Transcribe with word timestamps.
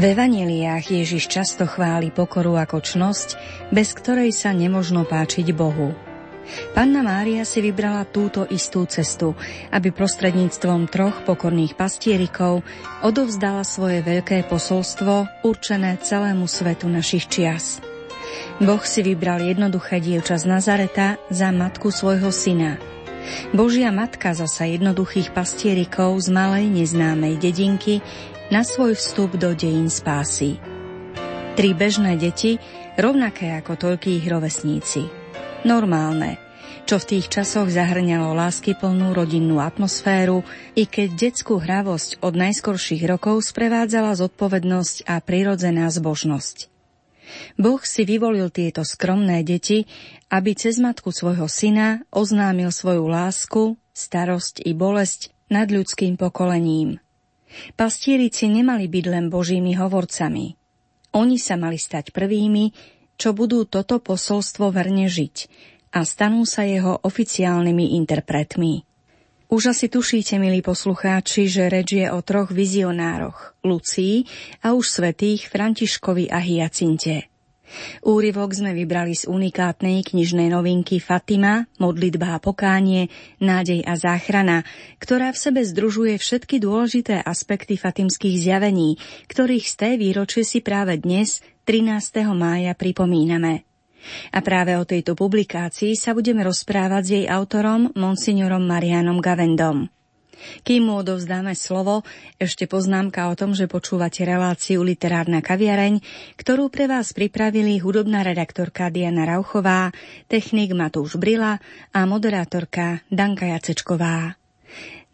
V 0.00 0.16
evaneliách 0.16 0.96
Ježiš 0.96 1.28
často 1.28 1.68
chváli 1.68 2.08
pokoru 2.08 2.56
ako 2.56 2.80
čnosť, 2.80 3.36
bez 3.68 3.92
ktorej 3.92 4.32
sa 4.32 4.56
nemožno 4.56 5.04
páčiť 5.04 5.52
Bohu. 5.52 5.92
Panna 6.72 7.04
Mária 7.04 7.44
si 7.44 7.60
vybrala 7.60 8.08
túto 8.08 8.48
istú 8.48 8.88
cestu, 8.88 9.36
aby 9.68 9.92
prostredníctvom 9.92 10.88
troch 10.88 11.20
pokorných 11.28 11.76
pastierikov 11.76 12.64
odovzdala 13.04 13.60
svoje 13.60 14.00
veľké 14.00 14.48
posolstvo 14.48 15.44
určené 15.44 16.00
celému 16.00 16.48
svetu 16.48 16.88
našich 16.88 17.28
čias. 17.28 17.84
Boh 18.56 18.80
si 18.80 19.04
vybral 19.04 19.44
jednoduché 19.44 20.00
dievča 20.00 20.40
z 20.40 20.48
Nazareta 20.48 21.20
za 21.28 21.52
matku 21.52 21.92
svojho 21.92 22.32
syna. 22.32 22.80
Božia 23.52 23.92
matka 23.92 24.32
zasa 24.32 24.64
jednoduchých 24.64 25.36
pastierikov 25.36 26.16
z 26.24 26.32
malej 26.32 26.72
neznámej 26.72 27.36
dedinky 27.36 28.00
na 28.50 28.66
svoj 28.66 28.98
vstup 28.98 29.38
do 29.38 29.54
dejín 29.54 29.86
spásy. 29.86 30.58
Tri 31.54 31.70
bežné 31.70 32.18
deti, 32.18 32.58
rovnaké 32.98 33.54
ako 33.54 33.78
toľkí 33.78 34.18
ich 34.18 34.26
rovesníci. 34.26 35.06
Normálne, 35.62 36.34
čo 36.82 36.98
v 36.98 37.14
tých 37.14 37.30
časoch 37.30 37.70
zahrňalo 37.70 38.34
láskyplnú 38.34 39.14
rodinnú 39.14 39.62
atmosféru, 39.62 40.42
i 40.74 40.82
keď 40.82 41.30
detskú 41.30 41.62
hravosť 41.62 42.18
od 42.26 42.34
najskorších 42.34 43.06
rokov 43.06 43.46
sprevádzala 43.46 44.18
zodpovednosť 44.18 45.06
a 45.06 45.22
prirodzená 45.22 45.86
zbožnosť. 45.86 46.66
Boh 47.54 47.78
si 47.86 48.02
vyvolil 48.02 48.50
tieto 48.50 48.82
skromné 48.82 49.46
deti, 49.46 49.86
aby 50.26 50.58
cez 50.58 50.82
matku 50.82 51.14
svojho 51.14 51.46
syna 51.46 52.02
oznámil 52.10 52.74
svoju 52.74 53.06
lásku, 53.06 53.78
starosť 53.94 54.66
i 54.66 54.74
bolesť 54.74 55.30
nad 55.46 55.70
ľudským 55.70 56.18
pokolením– 56.18 56.98
Pastierici 57.78 58.50
nemali 58.50 58.90
byť 58.90 59.04
len 59.08 59.26
božími 59.30 59.78
hovorcami. 59.78 60.58
Oni 61.16 61.36
sa 61.38 61.58
mali 61.58 61.78
stať 61.78 62.14
prvými, 62.14 62.70
čo 63.18 63.34
budú 63.34 63.66
toto 63.66 63.98
posolstvo 64.00 64.70
verne 64.70 65.06
žiť 65.10 65.36
a 65.90 66.06
stanú 66.06 66.46
sa 66.46 66.62
jeho 66.62 67.02
oficiálnymi 67.02 67.98
interpretmi. 67.98 68.86
Už 69.50 69.74
asi 69.74 69.90
tušíte, 69.90 70.38
milí 70.38 70.62
poslucháči, 70.62 71.50
že 71.50 71.66
reč 71.66 71.98
je 71.98 72.06
o 72.06 72.22
troch 72.22 72.54
vizionároch, 72.54 73.58
Lucii 73.66 74.22
a 74.62 74.78
už 74.78 74.86
svetých 74.86 75.50
Františkovi 75.50 76.30
a 76.30 76.38
Hyacinte. 76.38 77.29
Úryvok 78.02 78.50
sme 78.52 78.74
vybrali 78.74 79.14
z 79.14 79.28
unikátnej 79.30 80.02
knižnej 80.02 80.50
novinky 80.50 80.98
Fatima, 80.98 81.66
modlitba 81.78 82.36
a 82.36 82.42
pokánie, 82.42 83.08
nádej 83.38 83.86
a 83.86 83.94
záchrana, 83.94 84.66
ktorá 84.98 85.30
v 85.30 85.38
sebe 85.38 85.60
združuje 85.62 86.18
všetky 86.18 86.58
dôležité 86.60 87.20
aspekty 87.22 87.78
fatimských 87.78 88.36
zjavení, 88.40 88.98
ktorých 89.30 89.66
z 89.66 89.74
té 89.74 89.90
výročie 90.00 90.42
si 90.42 90.64
práve 90.64 90.98
dnes, 90.98 91.44
13. 91.68 92.26
mája, 92.34 92.74
pripomíname. 92.74 93.68
A 94.32 94.40
práve 94.40 94.74
o 94.80 94.88
tejto 94.88 95.12
publikácii 95.12 95.92
sa 95.92 96.16
budeme 96.16 96.40
rozprávať 96.40 97.02
s 97.04 97.10
jej 97.20 97.26
autorom, 97.28 97.92
monsignorom 97.92 98.64
Marianom 98.64 99.20
Gavendom. 99.20 99.99
Kým 100.64 100.88
mu 100.88 101.00
odovzdáme 101.00 101.52
slovo, 101.52 102.02
ešte 102.40 102.64
poznámka 102.64 103.28
o 103.28 103.38
tom, 103.38 103.52
že 103.52 103.68
počúvate 103.70 104.24
reláciu 104.24 104.80
Literárna 104.80 105.44
kaviareň, 105.44 106.00
ktorú 106.40 106.72
pre 106.72 106.88
vás 106.88 107.12
pripravili 107.12 107.76
hudobná 107.78 108.24
redaktorka 108.24 108.88
Diana 108.88 109.28
Rauchová, 109.28 109.92
technik 110.26 110.72
Matúš 110.72 111.20
Brila 111.20 111.60
a 111.92 112.00
moderátorka 112.08 113.04
Danka 113.12 113.50
Jacečková. 113.50 114.40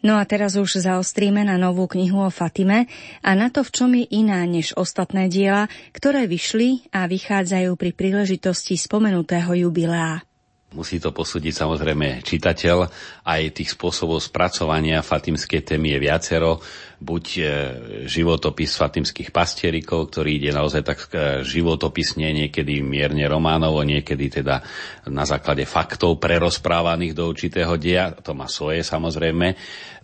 No 0.07 0.21
a 0.21 0.29
teraz 0.29 0.55
už 0.55 0.87
zaostríme 0.87 1.43
na 1.43 1.59
novú 1.59 1.89
knihu 1.91 2.23
o 2.23 2.31
Fatime 2.31 2.87
a 3.25 3.35
na 3.35 3.51
to, 3.51 3.67
v 3.67 3.71
čom 3.75 3.91
je 3.97 4.07
iná 4.15 4.45
než 4.47 4.77
ostatné 4.79 5.27
diela, 5.27 5.67
ktoré 5.91 6.31
vyšli 6.31 6.93
a 6.95 7.11
vychádzajú 7.11 7.75
pri 7.75 7.91
príležitosti 7.91 8.79
spomenutého 8.79 9.67
jubilea. 9.67 10.23
Musí 10.75 10.99
to 10.99 11.15
posúdiť 11.15 11.55
samozrejme 11.55 12.27
čitateľ. 12.27 12.91
Aj 13.23 13.43
tých 13.55 13.79
spôsobov 13.79 14.19
spracovania 14.19 14.99
fatimskej 14.99 15.63
témy 15.63 15.95
je 15.95 15.99
viacero. 16.03 16.59
Buď 16.99 17.25
e, 17.39 17.43
životopis 18.11 18.75
fatimských 18.75 19.31
pastierikov, 19.31 20.11
ktorý 20.11 20.43
ide 20.43 20.51
naozaj 20.51 20.83
tak 20.83 20.99
e, 21.15 21.47
životopisne, 21.47 22.35
niekedy 22.35 22.83
mierne 22.83 23.31
románovo, 23.31 23.79
niekedy 23.87 24.43
teda 24.43 24.59
na 25.07 25.23
základe 25.23 25.63
faktov 25.71 26.19
prerozprávaných 26.19 27.15
do 27.15 27.31
určitého 27.31 27.79
dia. 27.79 28.11
To 28.27 28.35
má 28.35 28.51
svoje 28.51 28.83
samozrejme, 28.83 29.55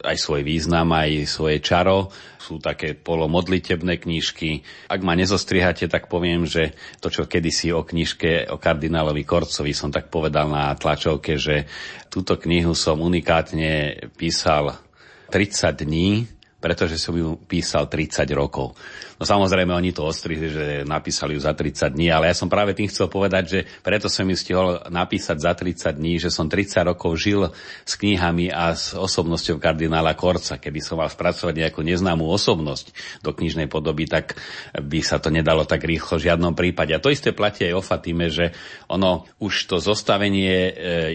aj 0.03 0.19
svoj 0.19 0.43
význam, 0.43 0.91
aj 0.93 1.31
svoje 1.31 1.63
čaro 1.63 2.11
sú 2.43 2.59
také 2.59 2.99
polomodlitebné 2.99 4.03
knižky. 4.03 4.67
Ak 4.91 5.01
ma 5.07 5.15
nezostrihate, 5.15 5.87
tak 5.87 6.11
poviem, 6.11 6.43
že 6.45 6.75
to, 6.99 7.09
čo 7.09 7.31
kedysi 7.31 7.71
o 7.71 7.87
knižke 7.87 8.51
o 8.51 8.59
kardinálovi 8.59 9.23
Korcovi 9.23 9.71
som 9.71 9.95
tak 9.95 10.11
povedal 10.11 10.51
na 10.51 10.75
tlačovke, 10.75 11.39
že 11.39 11.71
túto 12.11 12.35
knihu 12.37 12.75
som 12.75 12.99
unikátne 12.99 14.05
písal 14.19 14.75
30 15.31 15.87
dní, 15.87 16.27
pretože 16.63 16.95
som 16.95 17.19
ju 17.19 17.35
písal 17.43 17.91
30 17.91 18.23
rokov. 18.39 18.79
No 19.19 19.27
samozrejme, 19.27 19.71
oni 19.71 19.91
to 19.91 20.07
ostrihli, 20.07 20.51
že 20.51 20.65
napísali 20.83 21.35
ju 21.35 21.41
za 21.43 21.55
30 21.55 21.95
dní, 21.95 22.11
ale 22.11 22.31
ja 22.31 22.35
som 22.35 22.51
práve 22.51 22.75
tým 22.75 22.91
chcel 22.91 23.07
povedať, 23.07 23.45
že 23.47 23.61
preto 23.83 24.11
som 24.11 24.27
ju 24.27 24.35
stihol 24.35 24.83
napísať 24.91 25.39
za 25.39 25.55
30 25.55 25.95
dní, 25.95 26.19
že 26.19 26.31
som 26.31 26.51
30 26.51 26.91
rokov 26.91 27.19
žil 27.23 27.51
s 27.87 27.95
knihami 27.99 28.51
a 28.51 28.75
s 28.75 28.95
osobnosťou 28.95 29.63
kardinála 29.63 30.19
Korca. 30.19 30.59
Keby 30.59 30.83
som 30.83 30.99
mal 30.99 31.07
spracovať 31.07 31.55
nejakú 31.55 31.87
neznámú 31.87 32.27
osobnosť 32.31 32.91
do 33.23 33.31
knižnej 33.31 33.71
podoby, 33.71 34.11
tak 34.11 34.39
by 34.75 35.03
sa 35.07 35.23
to 35.23 35.31
nedalo 35.31 35.63
tak 35.67 35.87
rýchlo 35.87 36.19
v 36.19 36.27
žiadnom 36.27 36.55
prípade. 36.59 36.91
A 36.91 37.03
to 37.03 37.11
isté 37.11 37.31
platí 37.31 37.67
aj 37.67 37.79
o 37.79 37.83
Fatime, 37.83 38.27
že 38.27 38.51
ono 38.91 39.27
už 39.39 39.71
to 39.71 39.79
zostavenie 39.79 40.55
e, 40.55 40.73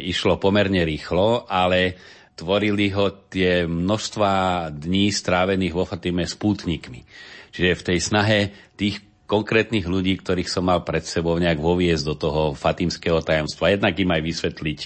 išlo 0.08 0.40
pomerne 0.40 0.88
rýchlo, 0.88 1.44
ale 1.48 2.00
tvorili 2.38 2.94
ho 2.94 3.10
tie 3.28 3.66
množstva 3.66 4.32
dní 4.70 5.10
strávených 5.10 5.74
vo 5.74 5.90
Fatime 5.90 6.24
s 6.24 6.38
pútnikmi. 6.38 7.02
Čiže 7.50 7.80
v 7.82 7.86
tej 7.90 8.00
snahe 8.00 8.40
tých 8.78 9.02
konkrétnych 9.28 9.84
ľudí, 9.90 10.16
ktorých 10.22 10.48
som 10.48 10.70
mal 10.70 10.86
pred 10.88 11.04
sebou 11.04 11.36
nejak 11.36 11.60
voviesť 11.60 12.04
do 12.08 12.16
toho 12.16 12.42
fatimského 12.56 13.20
tajomstva. 13.20 13.76
Jednak 13.76 13.98
im 14.00 14.14
aj 14.14 14.22
vysvetliť 14.24 14.80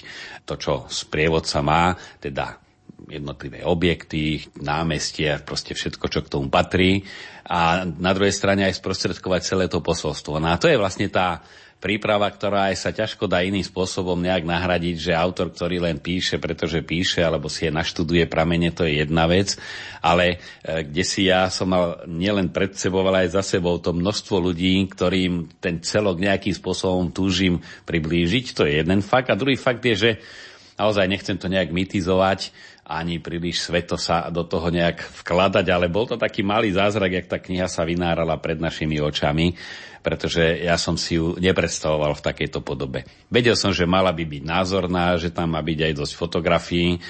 to, 0.48 0.54
čo 0.58 0.72
sprievodca 0.90 1.62
má, 1.62 1.94
teda 2.18 2.58
jednotlivé 3.06 3.62
objekty, 3.62 4.46
námestie, 4.58 5.36
proste 5.44 5.76
všetko, 5.76 6.06
čo 6.08 6.20
k 6.24 6.32
tomu 6.32 6.48
patrí. 6.48 7.04
A 7.46 7.84
na 7.84 8.10
druhej 8.14 8.34
strane 8.34 8.66
aj 8.66 8.78
sprostredkovať 8.78 9.40
celé 9.44 9.64
to 9.68 9.84
posolstvo. 9.84 10.40
No 10.40 10.54
a 10.54 10.58
to 10.58 10.70
je 10.70 10.80
vlastne 10.80 11.06
tá 11.12 11.42
príprava, 11.82 12.30
ktorá 12.30 12.70
aj 12.70 12.76
sa 12.78 12.94
ťažko 12.94 13.26
dá 13.26 13.42
iným 13.42 13.66
spôsobom 13.66 14.14
nejak 14.14 14.46
nahradiť, 14.46 15.10
že 15.10 15.18
autor, 15.18 15.50
ktorý 15.50 15.82
len 15.82 15.98
píše, 15.98 16.38
pretože 16.38 16.78
píše, 16.86 17.26
alebo 17.26 17.50
si 17.50 17.66
je 17.66 17.74
naštuduje 17.74 18.30
pramene, 18.30 18.70
to 18.70 18.86
je 18.86 19.02
jedna 19.02 19.26
vec, 19.26 19.58
ale 19.98 20.38
e, 20.62 20.86
kde 20.86 21.02
si 21.02 21.26
ja 21.26 21.50
som 21.50 21.74
mal 21.74 22.06
nielen 22.06 22.54
pred 22.54 22.78
sebou, 22.78 23.02
ale 23.02 23.26
aj 23.26 23.34
za 23.34 23.42
sebou 23.42 23.82
to 23.82 23.90
množstvo 23.90 24.38
ľudí, 24.38 24.86
ktorým 24.94 25.58
ten 25.58 25.82
celok 25.82 26.22
nejakým 26.22 26.54
spôsobom 26.54 27.10
túžim 27.10 27.58
priblížiť, 27.82 28.54
to 28.54 28.62
je 28.62 28.78
jeden 28.78 29.02
fakt. 29.02 29.34
A 29.34 29.36
druhý 29.36 29.58
fakt 29.58 29.82
je, 29.82 29.98
že 29.98 30.10
naozaj 30.82 31.06
nechcem 31.06 31.38
to 31.38 31.46
nejak 31.46 31.70
mitizovať, 31.70 32.50
ani 32.82 33.22
príliš 33.22 33.62
sveto 33.62 33.94
sa 33.94 34.26
do 34.34 34.42
toho 34.42 34.66
nejak 34.66 35.06
vkladať, 35.22 35.66
ale 35.70 35.86
bol 35.86 36.10
to 36.10 36.18
taký 36.18 36.42
malý 36.42 36.74
zázrak, 36.74 37.14
jak 37.14 37.30
tá 37.30 37.38
kniha 37.38 37.70
sa 37.70 37.86
vynárala 37.86 38.34
pred 38.42 38.58
našimi 38.58 38.98
očami, 38.98 39.54
pretože 40.02 40.42
ja 40.66 40.74
som 40.74 40.98
si 40.98 41.14
ju 41.14 41.38
nepredstavoval 41.38 42.18
v 42.18 42.26
takejto 42.26 42.58
podobe. 42.58 43.06
Vedel 43.30 43.54
som, 43.54 43.70
že 43.70 43.86
mala 43.86 44.10
by 44.10 44.26
byť 44.26 44.42
názorná, 44.42 45.14
že 45.14 45.30
tam 45.30 45.54
má 45.54 45.62
byť 45.62 45.78
aj 45.78 45.92
dosť 45.94 46.14
fotografií. 46.18 46.98
E, 46.98 47.00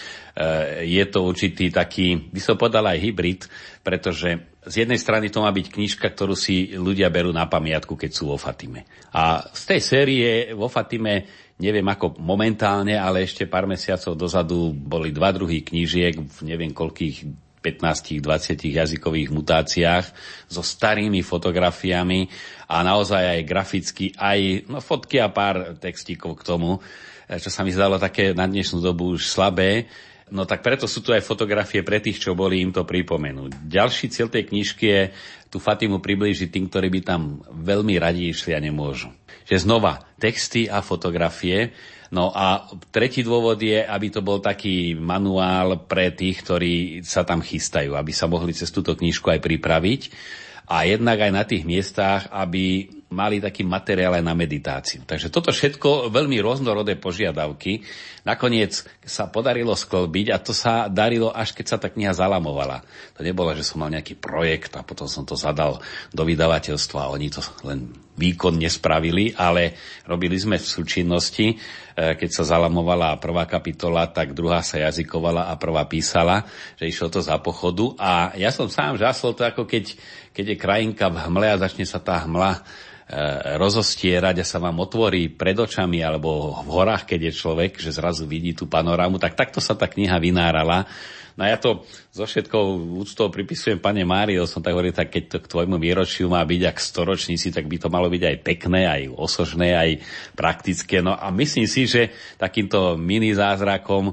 je 0.85 1.05
to 1.09 1.25
určitý 1.25 1.73
taký, 1.73 2.21
by 2.29 2.41
som 2.45 2.61
povedal 2.61 2.85
aj 2.85 3.01
hybrid, 3.01 3.49
pretože 3.81 4.52
z 4.63 4.87
jednej 4.87 4.99
strany 4.99 5.27
to 5.27 5.43
má 5.43 5.51
byť 5.51 5.67
knižka, 5.75 6.07
ktorú 6.07 6.39
si 6.39 6.71
ľudia 6.79 7.11
berú 7.11 7.35
na 7.35 7.51
pamiatku, 7.51 7.99
keď 7.99 8.11
sú 8.15 8.31
vo 8.31 8.39
Fatime. 8.39 8.87
A 9.11 9.43
z 9.51 9.63
tej 9.75 9.81
série 9.83 10.27
vo 10.55 10.71
Fatime 10.71 11.27
neviem 11.59 11.87
ako 11.87 12.19
momentálne, 12.23 12.95
ale 12.95 13.27
ešte 13.27 13.51
pár 13.51 13.67
mesiacov 13.67 14.15
dozadu 14.15 14.71
boli 14.71 15.11
dva 15.11 15.35
druhy 15.35 15.67
knížiek 15.67 16.15
v 16.15 16.39
neviem 16.47 16.71
koľkých 16.71 17.27
15-20 17.63 18.75
jazykových 18.75 19.31
mutáciách 19.31 20.05
so 20.51 20.67
starými 20.67 21.23
fotografiami 21.23 22.27
a 22.67 22.83
naozaj 22.83 23.39
aj 23.39 23.41
graficky, 23.47 24.11
aj 24.19 24.67
no, 24.67 24.83
fotky 24.83 25.23
a 25.23 25.31
pár 25.31 25.79
textíkov 25.79 26.43
k 26.43 26.47
tomu, 26.47 26.83
čo 27.31 27.51
sa 27.51 27.63
mi 27.63 27.71
zdalo 27.71 28.03
také 28.03 28.35
na 28.35 28.51
dnešnú 28.51 28.83
dobu 28.83 29.15
už 29.15 29.31
slabé. 29.31 29.87
No 30.33 30.49
tak 30.49 30.65
preto 30.65 30.89
sú 30.89 31.05
tu 31.05 31.13
aj 31.13 31.21
fotografie 31.21 31.85
pre 31.85 32.01
tých, 32.01 32.17
čo 32.17 32.33
boli 32.33 32.65
im 32.65 32.73
to 32.73 32.89
pripomenúť. 32.89 33.69
Ďalší 33.69 34.09
cieľ 34.09 34.33
tej 34.33 34.49
knižky 34.49 34.85
je 34.89 35.03
tú 35.53 35.61
Fatimu 35.61 36.01
priblížiť 36.01 36.49
tým, 36.49 36.73
ktorí 36.73 36.89
by 36.89 37.01
tam 37.05 37.45
veľmi 37.53 38.01
radi 38.01 38.33
išli 38.33 38.57
a 38.57 38.61
nemôžu 38.65 39.13
že 39.47 39.63
znova 39.63 40.07
texty 40.17 40.71
a 40.71 40.81
fotografie. 40.81 41.75
No 42.13 42.29
a 42.29 42.69
tretí 42.93 43.25
dôvod 43.25 43.57
je, 43.57 43.81
aby 43.81 44.13
to 44.13 44.21
bol 44.21 44.39
taký 44.39 44.93
manuál 44.93 45.89
pre 45.89 46.13
tých, 46.13 46.45
ktorí 46.45 46.75
sa 47.05 47.25
tam 47.25 47.41
chystajú, 47.41 47.97
aby 47.97 48.13
sa 48.13 48.29
mohli 48.29 48.53
cez 48.53 48.69
túto 48.69 48.93
knižku 48.93 49.33
aj 49.33 49.41
pripraviť. 49.41 50.03
a 50.63 50.89
jednak 50.89 51.19
aj 51.21 51.33
na 51.35 51.45
tých 51.45 51.69
miestach, 51.69 52.31
aby 52.33 52.89
mali 53.13 53.39
taký 53.39 53.63
materiál 53.63 54.17
aj 54.17 54.25
na 54.25 54.33
meditáciu. 54.33 55.05
Takže 55.05 55.29
toto 55.29 55.53
všetko 55.53 56.09
veľmi 56.09 56.41
rôznorodé 56.41 56.97
požiadavky. 56.97 57.85
Nakoniec 58.25 58.83
sa 59.05 59.29
podarilo 59.29 59.77
sklbiť 59.77 60.27
a 60.33 60.41
to 60.41 60.57
sa 60.57 60.89
darilo 60.89 61.29
až 61.29 61.53
keď 61.53 61.67
sa 61.69 61.77
tá 61.77 61.93
kniha 61.93 62.17
zalamovala. 62.17 62.81
To 63.15 63.21
nebolo, 63.21 63.53
že 63.53 63.63
som 63.63 63.85
mal 63.85 63.93
nejaký 63.93 64.17
projekt 64.17 64.75
a 64.75 64.83
potom 64.83 65.05
som 65.05 65.29
to 65.29 65.37
zadal 65.37 65.85
do 66.11 66.23
vydavateľstva 66.25 66.99
a 67.05 67.13
oni 67.13 67.29
to 67.29 67.45
len 67.69 67.93
výkonne 68.13 68.69
spravili, 68.69 69.33
ale 69.33 69.77
robili 70.05 70.37
sme 70.37 70.61
v 70.61 70.67
súčinnosti. 70.69 71.47
E, 71.53 71.57
keď 72.17 72.31
sa 72.31 72.57
zalamovala 72.57 73.17
prvá 73.17 73.49
kapitola, 73.49 74.09
tak 74.09 74.37
druhá 74.37 74.61
sa 74.61 74.81
jazykovala 74.81 75.49
a 75.49 75.57
prvá 75.57 75.89
písala, 75.89 76.45
že 76.77 76.89
išlo 76.89 77.09
to 77.09 77.21
za 77.25 77.41
pochodu. 77.41 77.97
A 77.97 78.37
ja 78.37 78.53
som 78.53 78.69
sám 78.69 79.01
žasol 79.01 79.33
to, 79.33 79.49
ako 79.49 79.65
keď, 79.65 79.97
keď 80.37 80.45
je 80.53 80.57
krajinka 80.61 81.09
v 81.09 81.21
hmle 81.25 81.49
a 81.49 81.61
začne 81.63 81.89
sa 81.89 82.01
tá 82.01 82.21
hmla 82.25 82.65
E, 83.13 83.21
rozostierať 83.61 84.41
a 84.41 84.49
sa 84.49 84.57
vám 84.57 84.81
otvorí 84.81 85.29
pred 85.29 85.53
očami 85.53 86.01
alebo 86.01 86.57
v 86.65 86.71
horách, 86.73 87.05
keď 87.05 87.29
je 87.29 87.33
človek, 87.45 87.77
že 87.77 87.93
zrazu 87.93 88.25
vidí 88.25 88.57
tú 88.57 88.65
panorámu, 88.65 89.21
tak 89.21 89.37
takto 89.37 89.61
sa 89.61 89.77
tá 89.77 89.85
kniha 89.85 90.17
vynárala. 90.17 90.89
No 91.37 91.43
ja 91.49 91.57
to 91.57 91.85
so 92.13 92.25
všetkou 92.29 92.97
úctou 93.01 93.33
pripisujem 93.33 93.81
pane 93.81 94.05
Mário, 94.05 94.45
som 94.45 94.61
tak 94.61 94.77
hovoril, 94.77 94.93
tak 94.93 95.11
keď 95.11 95.25
to 95.29 95.39
k 95.41 95.51
tvojmu 95.51 95.77
výročiu 95.81 96.29
má 96.29 96.45
byť 96.45 96.63
ak 96.69 96.79
storočníci, 96.79 97.51
tak 97.53 97.67
by 97.69 97.77
to 97.81 97.89
malo 97.89 98.13
byť 98.13 98.23
aj 98.23 98.37
pekné, 98.45 98.81
aj 98.85 99.03
osožné, 99.17 99.75
aj 99.75 99.91
praktické. 100.37 101.01
No 101.01 101.17
a 101.17 101.33
myslím 101.33 101.65
si, 101.65 101.89
že 101.89 102.13
takýmto 102.37 103.01
mini 103.01 103.33
zázrakom 103.33 104.13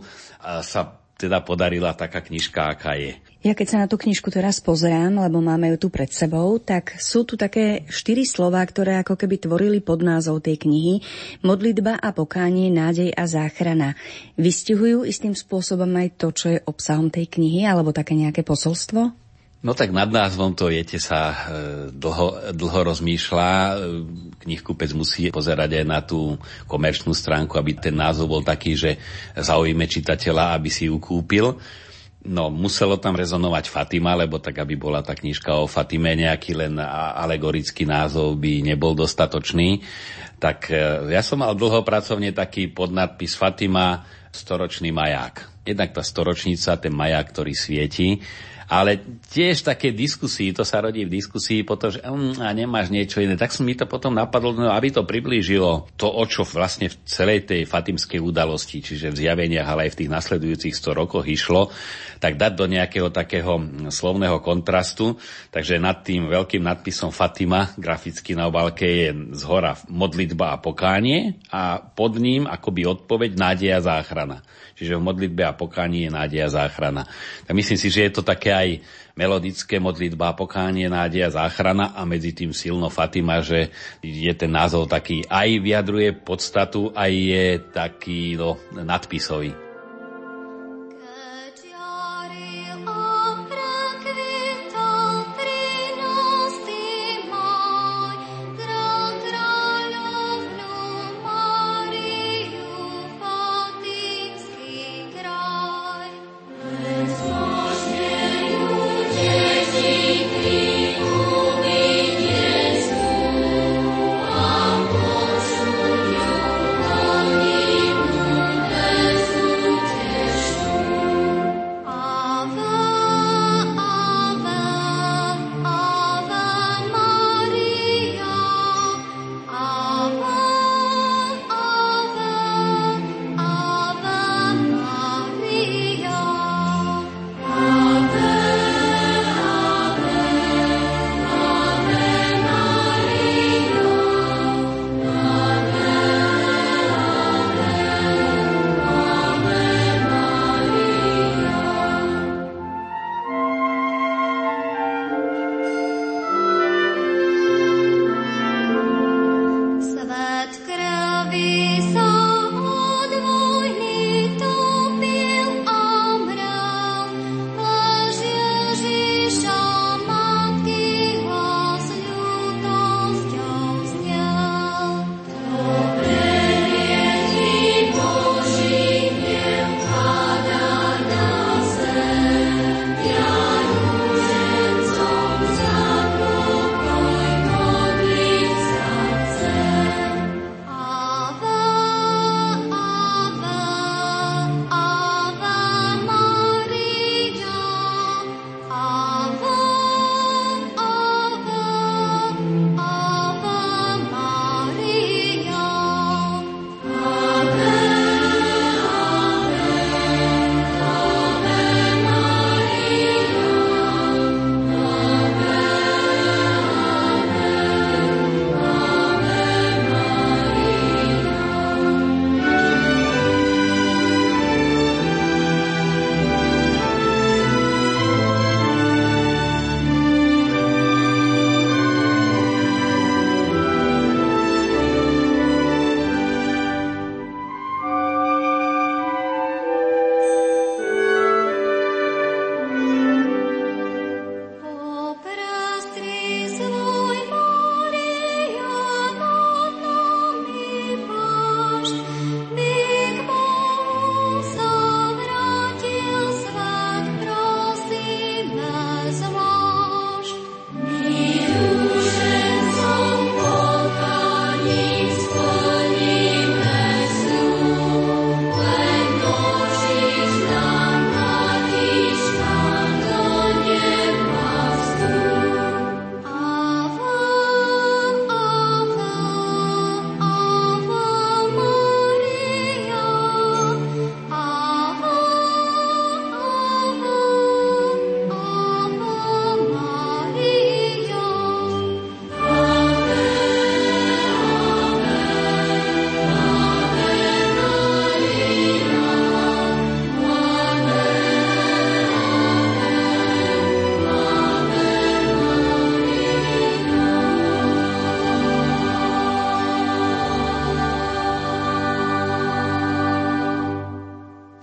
sa 0.64 0.82
teda 1.20 1.44
podarila 1.44 1.92
taká 1.92 2.24
knižka, 2.24 2.72
aká 2.72 2.96
je. 2.96 3.20
Ja 3.40 3.56
keď 3.56 3.68
sa 3.72 3.80
na 3.80 3.88
tú 3.88 3.96
knižku 3.96 4.28
teraz 4.36 4.60
pozerám, 4.60 5.16
lebo 5.16 5.40
máme 5.40 5.72
ju 5.72 5.88
tu 5.88 5.88
pred 5.88 6.12
sebou, 6.12 6.60
tak 6.60 7.00
sú 7.00 7.24
tu 7.24 7.40
také 7.40 7.88
štyri 7.88 8.28
slova, 8.28 8.60
ktoré 8.68 9.00
ako 9.00 9.16
keby 9.16 9.40
tvorili 9.40 9.80
podnázov 9.80 10.44
tej 10.44 10.60
knihy. 10.68 11.00
Modlitba 11.40 11.96
a 12.04 12.12
pokánie, 12.12 12.68
nádej 12.68 13.16
a 13.16 13.24
záchrana. 13.32 13.96
Vystihujú 14.36 15.08
istým 15.08 15.32
spôsobom 15.40 15.88
aj 15.88 16.20
to, 16.20 16.28
čo 16.36 16.48
je 16.52 16.60
obsahom 16.68 17.08
tej 17.08 17.32
knihy, 17.32 17.64
alebo 17.64 17.96
také 17.96 18.12
nejaké 18.12 18.44
posolstvo? 18.44 19.16
No 19.64 19.72
tak 19.72 19.96
nad 19.96 20.12
názvom 20.12 20.52
to, 20.52 20.68
viete, 20.68 21.00
sa 21.00 21.32
e, 21.32 21.36
dlho, 21.96 22.52
dlho 22.52 22.80
rozmýšľa. 22.92 23.52
E, 23.52 23.72
knihkupec 24.44 24.92
musí 24.92 25.32
pozerať 25.32 25.80
aj 25.80 25.86
na 25.88 26.04
tú 26.04 26.36
komerčnú 26.68 27.16
stránku, 27.16 27.56
aby 27.56 27.76
ten 27.80 27.96
názov 27.96 28.36
bol 28.36 28.44
taký, 28.44 28.76
že 28.76 29.00
zaujíme 29.36 29.88
čitateľa, 29.88 30.60
aby 30.60 30.68
si 30.68 30.92
ju 30.92 31.00
kúpil. 31.00 31.56
No, 32.20 32.52
muselo 32.52 33.00
tam 33.00 33.16
rezonovať 33.16 33.72
Fatima, 33.72 34.12
lebo 34.12 34.44
tak, 34.44 34.60
aby 34.60 34.76
bola 34.76 35.00
tá 35.00 35.16
knižka 35.16 35.56
o 35.56 35.72
Fatime, 35.72 36.20
nejaký 36.20 36.52
len 36.52 36.76
alegorický 37.16 37.88
názov 37.88 38.36
by 38.36 38.60
nebol 38.60 38.92
dostatočný. 38.92 39.80
Tak 40.36 40.68
e, 40.68 41.16
ja 41.16 41.24
som 41.24 41.40
mal 41.40 41.56
dlho 41.56 41.80
pracovne 41.88 42.36
taký 42.36 42.68
podnadpis 42.76 43.40
Fatima, 43.40 44.04
storočný 44.36 44.92
maják. 44.92 45.48
Jednak 45.64 45.96
tá 45.96 46.04
storočnica, 46.04 46.76
ten 46.76 46.92
maják, 46.92 47.32
ktorý 47.32 47.56
svieti 47.56 48.20
ale 48.70 49.02
tiež 49.34 49.66
také 49.66 49.90
diskusii, 49.90 50.54
to 50.54 50.62
sa 50.62 50.86
rodí 50.86 51.02
v 51.02 51.18
diskusii 51.18 51.66
potom, 51.66 51.90
že 51.90 52.06
um, 52.06 52.38
a 52.38 52.54
nemáš 52.54 52.94
niečo 52.94 53.18
iné. 53.18 53.34
Tak 53.34 53.50
som 53.50 53.66
mi 53.66 53.74
to 53.74 53.90
potom 53.90 54.14
napadlo, 54.14 54.54
no, 54.54 54.70
aby 54.70 54.94
to 54.94 55.10
priblížilo 55.10 55.90
to, 55.98 56.06
o 56.06 56.24
čo 56.30 56.46
vlastne 56.46 56.86
v 56.86 56.96
celej 57.02 57.50
tej 57.50 57.66
fatimskej 57.66 58.22
udalosti, 58.22 58.86
čiže 58.86 59.10
v 59.10 59.26
zjaveniach, 59.26 59.66
ale 59.66 59.90
aj 59.90 59.98
v 59.98 60.00
tých 60.06 60.14
nasledujúcich 60.14 60.74
100 60.78 61.02
rokoch 61.02 61.26
išlo, 61.26 61.74
tak 62.22 62.38
dať 62.38 62.52
do 62.54 62.70
nejakého 62.70 63.10
takého 63.10 63.58
slovného 63.90 64.38
kontrastu. 64.46 65.18
Takže 65.50 65.82
nad 65.82 66.06
tým 66.06 66.30
veľkým 66.30 66.62
nadpisom 66.62 67.10
Fatima, 67.10 67.74
graficky 67.74 68.38
na 68.38 68.46
obálke, 68.46 68.86
je 68.86 69.10
z 69.34 69.42
hora 69.50 69.74
modlitba 69.90 70.54
a 70.54 70.62
pokánie 70.62 71.42
a 71.50 71.82
pod 71.82 72.22
ním 72.22 72.46
akoby 72.46 72.86
odpoveď 72.86 73.34
nádej 73.34 73.70
a 73.74 73.82
záchrana. 73.82 74.46
Čiže 74.80 74.96
v 74.96 75.04
modlitbe 75.12 75.44
a 75.44 75.52
pokánie 75.52 76.08
je 76.08 76.16
nádej 76.16 76.48
a 76.48 76.56
záchrana. 76.64 77.04
Tak 77.44 77.52
myslím 77.52 77.76
si, 77.76 77.92
že 77.92 78.08
je 78.08 78.12
to 78.16 78.24
také 78.24 78.56
aj 78.56 78.70
melodické 79.20 79.84
modlitba, 79.84 80.40
pokánie, 80.40 80.88
nádej 80.88 81.28
a 81.28 81.36
záchrana 81.44 81.92
a 81.92 82.08
medzi 82.08 82.32
tým 82.32 82.56
silno 82.56 82.88
Fatima, 82.88 83.44
že 83.44 83.68
je 84.00 84.32
ten 84.32 84.48
názov 84.48 84.88
taký 84.88 85.28
aj 85.28 85.60
vyjadruje 85.60 86.16
podstatu, 86.24 86.96
aj 86.96 87.12
je 87.12 87.46
taký 87.76 88.40
no, 88.40 88.56
nadpisový. 88.72 89.69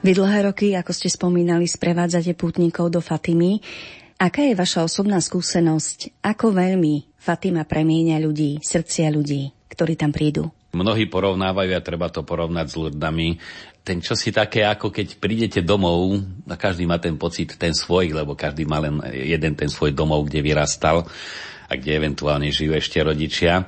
Vy 0.07 0.15
dlhé 0.15 0.47
roky, 0.47 0.79
ako 0.79 0.95
ste 0.95 1.11
spomínali, 1.11 1.67
sprevádzate 1.67 2.39
pútnikov 2.39 2.95
do 2.95 3.03
Fatimy. 3.03 3.59
Aká 4.23 4.47
je 4.47 4.55
vaša 4.55 4.87
osobná 4.87 5.19
skúsenosť? 5.19 6.23
Ako 6.23 6.55
veľmi 6.55 7.19
Fatima 7.19 7.67
premieňa 7.67 8.23
ľudí, 8.23 8.63
srdcia 8.63 9.11
ľudí, 9.11 9.51
ktorí 9.67 9.99
tam 9.99 10.15
prídu? 10.15 10.47
Mnohí 10.79 11.11
porovnávajú 11.11 11.75
a 11.75 11.83
treba 11.83 12.07
to 12.07 12.23
porovnať 12.23 12.67
s 12.71 12.79
Lurdami. 12.79 13.35
Ten 13.83 13.99
čo 13.99 14.15
si 14.15 14.31
také, 14.31 14.63
ako 14.63 14.95
keď 14.95 15.19
prídete 15.19 15.67
domov, 15.67 16.23
a 16.47 16.55
každý 16.55 16.87
má 16.87 17.03
ten 17.03 17.19
pocit, 17.19 17.59
ten 17.59 17.75
svoj, 17.75 18.15
lebo 18.15 18.39
každý 18.39 18.63
má 18.63 18.79
len 18.79 19.03
jeden 19.11 19.59
ten 19.59 19.67
svoj 19.67 19.91
domov, 19.91 20.31
kde 20.31 20.39
vyrastal 20.39 21.03
a 21.67 21.73
kde 21.75 21.99
eventuálne 21.99 22.47
žijú 22.55 22.79
ešte 22.79 23.03
rodičia, 23.03 23.67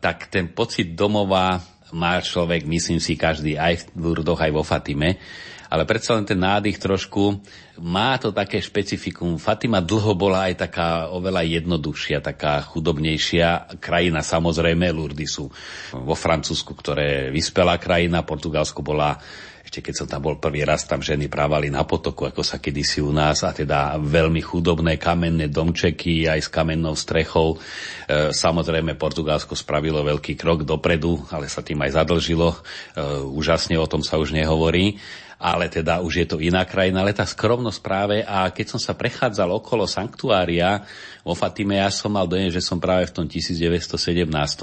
tak 0.00 0.32
ten 0.32 0.48
pocit 0.56 0.96
domova 0.96 1.60
má 1.92 2.18
človek, 2.18 2.64
myslím 2.64 2.98
si, 2.98 3.14
každý 3.14 3.60
aj 3.60 3.92
v 3.92 4.00
Lurdoch, 4.00 4.40
aj 4.40 4.52
vo 4.52 4.64
Fatime. 4.64 5.20
Ale 5.72 5.88
predsa 5.88 6.12
len 6.12 6.28
ten 6.28 6.36
nádych 6.36 6.76
trošku 6.76 7.40
má 7.80 8.20
to 8.20 8.28
také 8.28 8.60
špecifikum. 8.60 9.40
Fatima 9.40 9.80
dlho 9.80 10.12
bola 10.12 10.52
aj 10.52 10.68
taká 10.68 11.08
oveľa 11.08 11.48
jednoduchšia, 11.48 12.20
taká 12.20 12.60
chudobnejšia 12.60 13.80
krajina. 13.80 14.20
Samozrejme, 14.20 14.92
Lurdy 14.92 15.24
sú 15.24 15.48
vo 15.96 16.12
Francúzsku, 16.12 16.76
ktoré 16.76 17.32
vyspelá 17.32 17.80
krajina. 17.80 18.20
Portugalsko 18.20 18.84
bola 18.84 19.16
ešte 19.72 19.88
keď 19.88 19.96
som 19.96 20.04
tam 20.04 20.28
bol 20.28 20.36
prvý 20.36 20.68
raz, 20.68 20.84
tam 20.84 21.00
ženy 21.00 21.32
právali 21.32 21.72
na 21.72 21.80
potoku, 21.88 22.28
ako 22.28 22.44
sa 22.44 22.60
kedysi 22.60 23.00
u 23.00 23.08
nás, 23.08 23.40
a 23.40 23.56
teda 23.56 23.96
veľmi 23.96 24.44
chudobné 24.44 25.00
kamenné 25.00 25.48
domčeky 25.48 26.28
aj 26.28 26.44
s 26.44 26.52
kamennou 26.52 26.92
strechou. 26.92 27.56
E, 27.56 28.36
samozrejme, 28.36 29.00
Portugalsko 29.00 29.56
spravilo 29.56 30.04
veľký 30.04 30.36
krok 30.36 30.68
dopredu, 30.68 31.24
ale 31.32 31.48
sa 31.48 31.64
tým 31.64 31.80
aj 31.88 32.04
zadlžilo. 32.04 32.52
E, 32.52 32.56
úžasne 33.32 33.80
o 33.80 33.88
tom 33.88 34.04
sa 34.04 34.20
už 34.20 34.36
nehovorí 34.36 35.00
ale 35.42 35.66
teda 35.66 35.98
už 35.98 36.22
je 36.22 36.26
to 36.30 36.38
iná 36.38 36.62
krajina, 36.62 37.02
ale 37.02 37.10
tá 37.10 37.26
skromnosť 37.26 37.80
práve 37.82 38.22
a 38.22 38.46
keď 38.54 38.78
som 38.78 38.80
sa 38.80 38.94
prechádzal 38.94 39.50
okolo 39.50 39.90
sanktuária 39.90 40.86
vo 41.26 41.34
Fatime, 41.34 41.82
ja 41.82 41.90
som 41.90 42.14
mal 42.14 42.30
dojem, 42.30 42.50
že 42.54 42.62
som 42.62 42.78
práve 42.78 43.10
v 43.10 43.14
tom 43.14 43.26
1917 43.26 43.90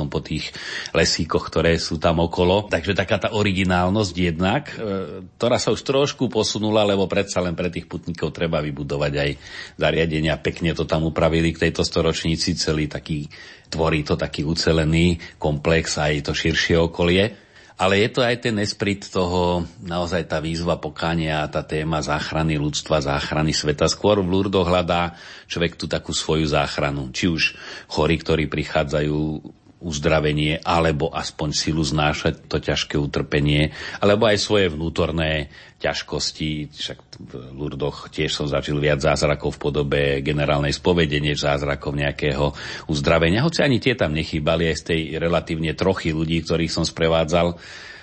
po 0.08 0.20
tých 0.24 0.56
lesíkoch, 0.96 1.52
ktoré 1.52 1.76
sú 1.76 2.00
tam 2.00 2.24
okolo. 2.24 2.72
Takže 2.72 2.96
taká 2.96 3.20
tá 3.20 3.36
originálnosť 3.36 4.16
jednak, 4.16 4.72
e, 4.76 5.24
ktorá 5.36 5.60
sa 5.60 5.76
už 5.76 5.84
trošku 5.84 6.32
posunula, 6.32 6.88
lebo 6.88 7.12
predsa 7.12 7.44
len 7.44 7.60
pre 7.60 7.68
tých 7.68 7.88
putníkov 7.88 8.32
treba 8.32 8.64
vybudovať 8.64 9.14
aj 9.20 9.30
zariadenia. 9.76 10.40
Pekne 10.40 10.72
to 10.72 10.88
tam 10.88 11.04
upravili 11.08 11.52
k 11.52 11.68
tejto 11.68 11.84
storočnici, 11.84 12.56
celý 12.56 12.88
taký, 12.88 13.28
tvorí 13.68 14.08
to 14.08 14.16
taký 14.16 14.48
ucelený 14.48 15.20
komplex 15.40 16.00
aj 16.00 16.28
to 16.28 16.32
širšie 16.32 16.80
okolie. 16.80 17.49
Ale 17.80 17.96
je 18.04 18.10
to 18.12 18.20
aj 18.20 18.44
ten 18.44 18.60
esprit 18.60 19.08
toho, 19.08 19.64
naozaj 19.80 20.28
tá 20.28 20.44
výzva 20.44 20.76
pokania, 20.76 21.48
tá 21.48 21.64
téma 21.64 22.04
záchrany 22.04 22.60
ľudstva, 22.60 23.00
záchrany 23.00 23.56
sveta. 23.56 23.88
Skôr 23.88 24.20
v 24.20 24.28
Lurdoch 24.28 24.68
hľadá 24.68 25.16
človek 25.48 25.80
tú 25.80 25.88
takú 25.88 26.12
svoju 26.12 26.44
záchranu. 26.44 27.08
Či 27.16 27.32
už 27.32 27.56
chorí, 27.88 28.20
ktorí 28.20 28.52
prichádzajú 28.52 29.20
uzdravenie, 29.80 30.60
alebo 30.60 31.08
aspoň 31.08 31.50
silu 31.56 31.80
znášať 31.80 32.52
to 32.52 32.60
ťažké 32.60 33.00
utrpenie, 33.00 33.72
alebo 34.04 34.28
aj 34.28 34.38
svoje 34.40 34.68
vnútorné 34.68 35.48
ťažkosti. 35.80 36.76
Však 36.76 37.00
v 37.24 37.34
Lurdoch 37.56 38.12
tiež 38.12 38.36
som 38.36 38.52
zažil 38.52 38.76
viac 38.84 39.00
zázrakov 39.00 39.56
v 39.56 39.62
podobe 39.64 40.02
generálnej 40.20 40.76
spovede, 40.76 41.24
než 41.24 41.48
zázrakov 41.48 41.96
nejakého 41.96 42.52
uzdravenia. 42.92 43.48
Hoci 43.48 43.64
ani 43.64 43.80
tie 43.80 43.96
tam 43.96 44.12
nechýbali 44.12 44.68
aj 44.68 44.76
z 44.76 44.84
tej 44.84 45.02
relatívne 45.16 45.72
trochy 45.72 46.12
ľudí, 46.12 46.44
ktorých 46.44 46.76
som 46.76 46.84
sprevádzal. 46.84 47.56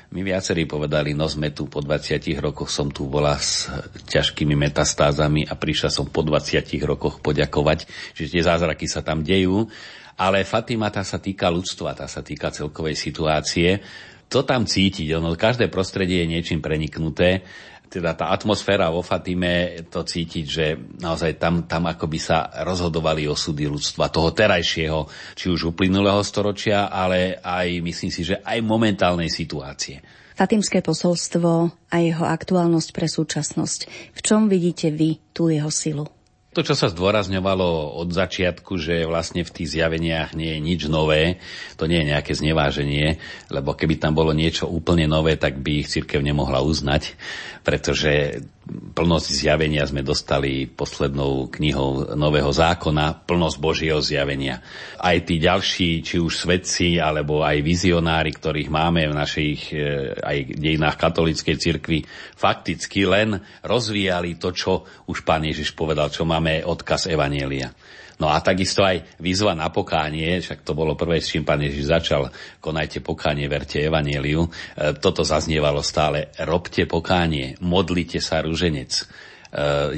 My 0.07 0.23
viacerí 0.23 0.65
povedali, 0.71 1.13
no 1.13 1.29
sme 1.29 1.51
tu 1.51 1.69
po 1.69 1.83
20 1.83 2.23
rokoch, 2.39 2.71
som 2.71 2.89
tu 2.89 3.11
bola 3.11 3.37
s 3.37 3.69
ťažkými 4.07 4.55
metastázami 4.55 5.45
a 5.51 5.59
prišla 5.59 5.91
som 5.93 6.07
po 6.09 6.23
20 6.25 6.63
rokoch 6.87 7.19
poďakovať, 7.21 7.85
že 8.15 8.31
tie 8.31 8.41
zázraky 8.41 8.87
sa 8.87 9.03
tam 9.03 9.27
dejú 9.27 9.69
ale 10.17 10.49
Fatima 10.49 10.89
tá 10.89 11.05
sa 11.05 11.21
týka 11.21 11.53
ľudstva, 11.53 11.97
tá 11.97 12.09
sa 12.09 12.25
týka 12.25 12.49
celkovej 12.49 12.97
situácie. 12.97 13.81
To 14.27 14.43
tam 14.43 14.67
cítiť, 14.67 15.07
ono, 15.15 15.39
každé 15.39 15.71
prostredie 15.71 16.25
je 16.25 16.33
niečím 16.33 16.59
preniknuté, 16.59 17.47
teda 17.87 18.19
tá 18.19 18.35
atmosféra 18.35 18.91
vo 18.91 19.01
Fatime, 19.01 19.87
to 19.87 20.03
cítiť, 20.03 20.45
že 20.45 20.75
naozaj 20.99 21.39
tam, 21.39 21.71
tam 21.71 21.87
akoby 21.87 22.19
sa 22.19 22.51
rozhodovali 22.67 23.31
osudy 23.31 23.71
ľudstva, 23.71 24.11
toho 24.11 24.35
terajšieho, 24.35 25.07
či 25.39 25.47
už 25.55 25.71
uplynulého 25.71 26.19
storočia, 26.27 26.91
ale 26.91 27.39
aj, 27.39 27.81
myslím 27.87 28.11
si, 28.11 28.27
že 28.27 28.43
aj 28.43 28.59
momentálnej 28.67 29.31
situácie. 29.31 30.03
Fatimské 30.37 30.85
posolstvo 30.85 31.73
a 31.89 31.97
jeho 31.97 32.27
aktuálnosť 32.29 32.89
pre 32.93 33.09
súčasnosť. 33.09 33.81
V 34.13 34.21
čom 34.21 34.53
vidíte 34.53 34.93
vy 34.93 35.17
tú 35.33 35.49
jeho 35.49 35.73
silu? 35.73 36.16
To, 36.57 36.65
čo 36.65 36.73
sa 36.73 36.89
zdôrazňovalo 36.89 38.01
od 38.01 38.09
začiatku, 38.17 38.81
že 38.81 39.05
vlastne 39.05 39.45
v 39.45 39.53
tých 39.53 39.77
zjaveniach 39.77 40.33
nie 40.33 40.57
je 40.57 40.61
nič 40.65 40.81
nové, 40.89 41.37
to 41.77 41.85
nie 41.85 42.01
je 42.01 42.17
nejaké 42.17 42.33
zneváženie, 42.33 43.21
lebo 43.53 43.77
keby 43.77 44.01
tam 44.01 44.17
bolo 44.17 44.33
niečo 44.33 44.65
úplne 44.65 45.05
nové, 45.05 45.37
tak 45.37 45.61
by 45.61 45.85
ich 45.85 45.93
církev 45.93 46.25
nemohla 46.25 46.65
uznať, 46.65 47.13
pretože 47.61 48.41
plnosť 48.67 49.29
zjavenia 49.31 49.87
sme 49.87 50.03
dostali 50.03 50.67
poslednou 50.67 51.47
knihou 51.55 52.19
Nového 52.19 52.51
zákona, 52.51 53.23
plnosť 53.23 53.57
Božieho 53.63 54.03
zjavenia. 54.03 54.59
Aj 54.99 55.15
tí 55.23 55.39
ďalší, 55.39 56.03
či 56.03 56.19
už 56.19 56.35
svedci, 56.35 56.99
alebo 56.99 57.47
aj 57.47 57.63
vizionári, 57.63 58.35
ktorých 58.35 58.67
máme 58.67 59.07
v 59.07 59.15
našich 59.15 59.71
e, 59.71 60.11
aj 60.19 60.59
dejinách 60.59 60.99
katolíckej 60.99 61.57
cirkvi, 61.63 62.03
fakticky 62.35 63.07
len 63.07 63.39
rozvíjali 63.63 64.35
to, 64.35 64.51
čo 64.51 64.83
už 65.07 65.23
pán 65.23 65.47
Ježiš 65.47 65.71
povedal, 65.79 66.11
čo 66.11 66.27
máme 66.27 66.67
odkaz 66.67 67.07
Evanielia. 67.07 67.71
No 68.17 68.33
a 68.33 68.41
takisto 68.41 68.81
aj 68.81 69.21
výzva 69.21 69.53
na 69.53 69.69
pokánie, 69.69 70.41
však 70.41 70.65
to 70.65 70.73
bolo 70.73 70.97
prvé, 70.97 71.21
s 71.21 71.29
čím 71.29 71.45
pán 71.45 71.61
Ježiš 71.61 71.93
začal, 71.93 72.33
konajte 72.65 73.05
pokánie, 73.05 73.45
verte 73.45 73.77
evanieliu. 73.85 74.49
E, 74.49 74.51
toto 74.97 75.21
zaznievalo 75.21 75.85
stále, 75.85 76.33
robte 76.41 76.89
pokánie, 76.89 77.61
modlite 77.61 78.25
sa 78.25 78.41
ruženec. 78.41 78.93
E, 78.97 79.05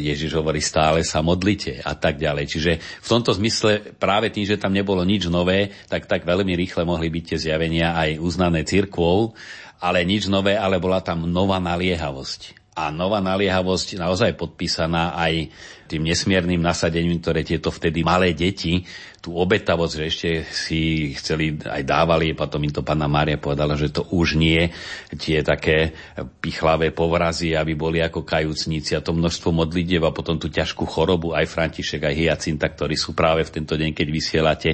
Ježiš 0.02 0.34
hovorí 0.34 0.58
stále 0.58 1.06
sa 1.06 1.22
modlite 1.22 1.78
a 1.78 1.94
tak 1.94 2.18
ďalej. 2.18 2.44
Čiže 2.50 2.72
v 2.82 3.06
tomto 3.06 3.30
zmysle 3.38 3.94
práve 4.02 4.34
tým, 4.34 4.50
že 4.50 4.58
tam 4.58 4.75
nebolo 4.75 5.06
nič 5.06 5.30
nové, 5.30 5.70
tak 5.87 6.10
tak 6.10 6.26
veľmi 6.26 6.58
rýchle 6.58 6.82
mohli 6.82 7.14
byť 7.14 7.22
tie 7.22 7.38
zjavenia 7.38 7.94
aj 7.94 8.18
uznané 8.18 8.66
cirkvou, 8.66 9.38
ale 9.78 10.02
nič 10.02 10.26
nové, 10.26 10.58
ale 10.58 10.82
bola 10.82 10.98
tam 10.98 11.22
nová 11.30 11.62
naliehavosť 11.62 12.58
a 12.78 12.94
nová 12.94 13.18
naliehavosť 13.18 13.99
naozaj 13.99 14.38
podpísaná 14.38 15.18
aj 15.18 15.50
tým 15.88 16.04
nesmiernym 16.04 16.61
nasadením, 16.61 17.18
ktoré 17.18 17.42
tieto 17.42 17.73
vtedy 17.73 18.04
malé 18.04 18.37
deti, 18.37 18.85
tú 19.18 19.35
obetavosť, 19.35 19.92
že 19.99 20.04
ešte 20.04 20.30
si 20.47 20.80
chceli 21.16 21.58
aj 21.58 21.82
dávali, 21.82 22.38
potom 22.38 22.62
im 22.62 22.70
to 22.70 22.87
pána 22.87 23.11
Mária 23.11 23.40
povedala, 23.40 23.75
že 23.75 23.90
to 23.90 24.06
už 24.14 24.38
nie, 24.38 24.70
tie 25.18 25.42
také 25.42 25.97
pichlavé 26.38 26.94
povrazy, 26.94 27.58
aby 27.58 27.75
boli 27.75 27.99
ako 27.99 28.23
kajúcníci 28.23 28.94
a 28.94 29.02
to 29.02 29.11
množstvo 29.11 29.50
modlitev 29.50 30.06
a 30.06 30.14
potom 30.14 30.38
tú 30.38 30.47
ťažkú 30.47 30.87
chorobu, 30.87 31.35
aj 31.35 31.50
František, 31.50 32.04
aj 32.04 32.14
Hyacinta, 32.14 32.70
ktorí 32.70 32.94
sú 32.94 33.16
práve 33.16 33.42
v 33.42 33.58
tento 33.58 33.75
deň, 33.75 33.90
keď 33.90 34.08
vysielate 34.12 34.70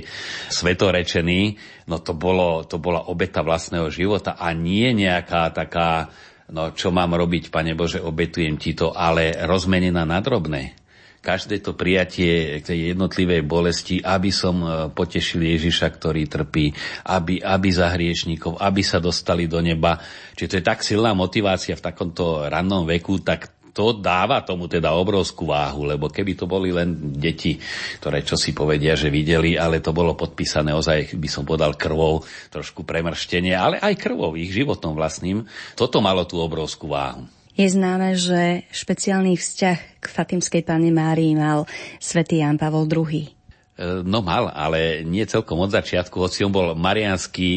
svetorečení, 0.52 1.56
no 1.88 2.04
to, 2.04 2.12
bolo, 2.12 2.68
to 2.68 2.76
bola 2.76 3.08
obeta 3.08 3.40
vlastného 3.40 3.88
života 3.88 4.36
a 4.36 4.52
nie 4.52 4.92
nejaká 4.92 5.48
taká 5.56 6.12
No 6.52 6.76
čo 6.76 6.92
mám 6.92 7.16
robiť, 7.16 7.48
Pane 7.48 7.72
Bože, 7.72 8.04
obetujem 8.04 8.60
ti 8.60 8.76
to, 8.76 8.92
ale 8.92 9.32
rozmenená 9.48 10.04
na 10.04 10.20
drobné. 10.20 10.76
Každé 11.24 11.64
to 11.64 11.72
prijatie 11.72 12.60
tej 12.60 12.92
jednotlivej 12.92 13.48
bolesti, 13.48 13.96
aby 14.04 14.28
som 14.28 14.60
e, 14.60 14.68
potešil 14.92 15.40
Ježiša, 15.40 15.88
ktorý 15.88 16.28
trpí, 16.28 16.68
aby, 17.08 17.40
aby 17.40 17.68
za 17.72 17.88
hriešníkov, 17.96 18.60
aby 18.60 18.84
sa 18.84 19.00
dostali 19.00 19.48
do 19.48 19.56
neba. 19.64 19.96
Čiže 20.36 20.48
to 20.52 20.58
je 20.60 20.68
tak 20.68 20.84
silná 20.84 21.16
motivácia 21.16 21.80
v 21.80 21.84
takomto 21.88 22.44
rannom 22.44 22.84
veku, 22.84 23.24
tak 23.24 23.63
to 23.74 23.98
dáva 23.98 24.46
tomu 24.46 24.70
teda 24.70 24.94
obrovskú 24.94 25.50
váhu, 25.50 25.90
lebo 25.90 26.06
keby 26.06 26.38
to 26.38 26.46
boli 26.46 26.70
len 26.70 27.12
deti, 27.18 27.58
ktoré 27.98 28.22
čo 28.22 28.38
si 28.38 28.54
povedia, 28.54 28.94
že 28.94 29.10
videli, 29.10 29.58
ale 29.58 29.82
to 29.82 29.90
bolo 29.90 30.14
podpísané 30.14 30.70
ozaj, 30.70 31.18
by 31.18 31.28
som 31.28 31.42
podal 31.42 31.74
krvou, 31.74 32.22
trošku 32.54 32.86
premrštenie, 32.86 33.52
ale 33.52 33.82
aj 33.82 33.98
krvou, 33.98 34.38
ich 34.38 34.54
životom 34.54 34.94
vlastným, 34.94 35.42
toto 35.74 35.98
malo 35.98 36.22
tú 36.22 36.38
obrovskú 36.38 36.94
váhu. 36.94 37.26
Je 37.54 37.70
známe, 37.70 38.18
že 38.18 38.66
špeciálny 38.74 39.38
vzťah 39.38 39.78
k 40.02 40.06
Fatimskej 40.10 40.62
pani 40.66 40.90
Márii 40.90 41.38
mal 41.38 41.66
svätý 42.02 42.42
Jan 42.42 42.58
Pavol 42.58 42.90
II. 42.90 43.43
E, 43.74 44.06
no 44.06 44.22
mal, 44.22 44.46
ale 44.54 45.02
nie 45.02 45.26
celkom 45.26 45.58
od 45.58 45.74
začiatku, 45.74 46.14
hoci 46.22 46.46
on 46.46 46.54
bol 46.54 46.78
marianský 46.78 47.50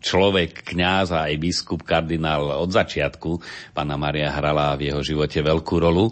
človek, 0.00 0.64
kňaz 0.64 1.12
a 1.12 1.28
aj 1.28 1.34
biskup, 1.36 1.84
kardinál 1.84 2.48
od 2.56 2.72
začiatku. 2.72 3.40
Pána 3.76 4.00
Maria 4.00 4.32
hrala 4.32 4.72
v 4.80 4.88
jeho 4.88 5.04
živote 5.04 5.44
veľkú 5.44 5.76
rolu, 5.76 6.08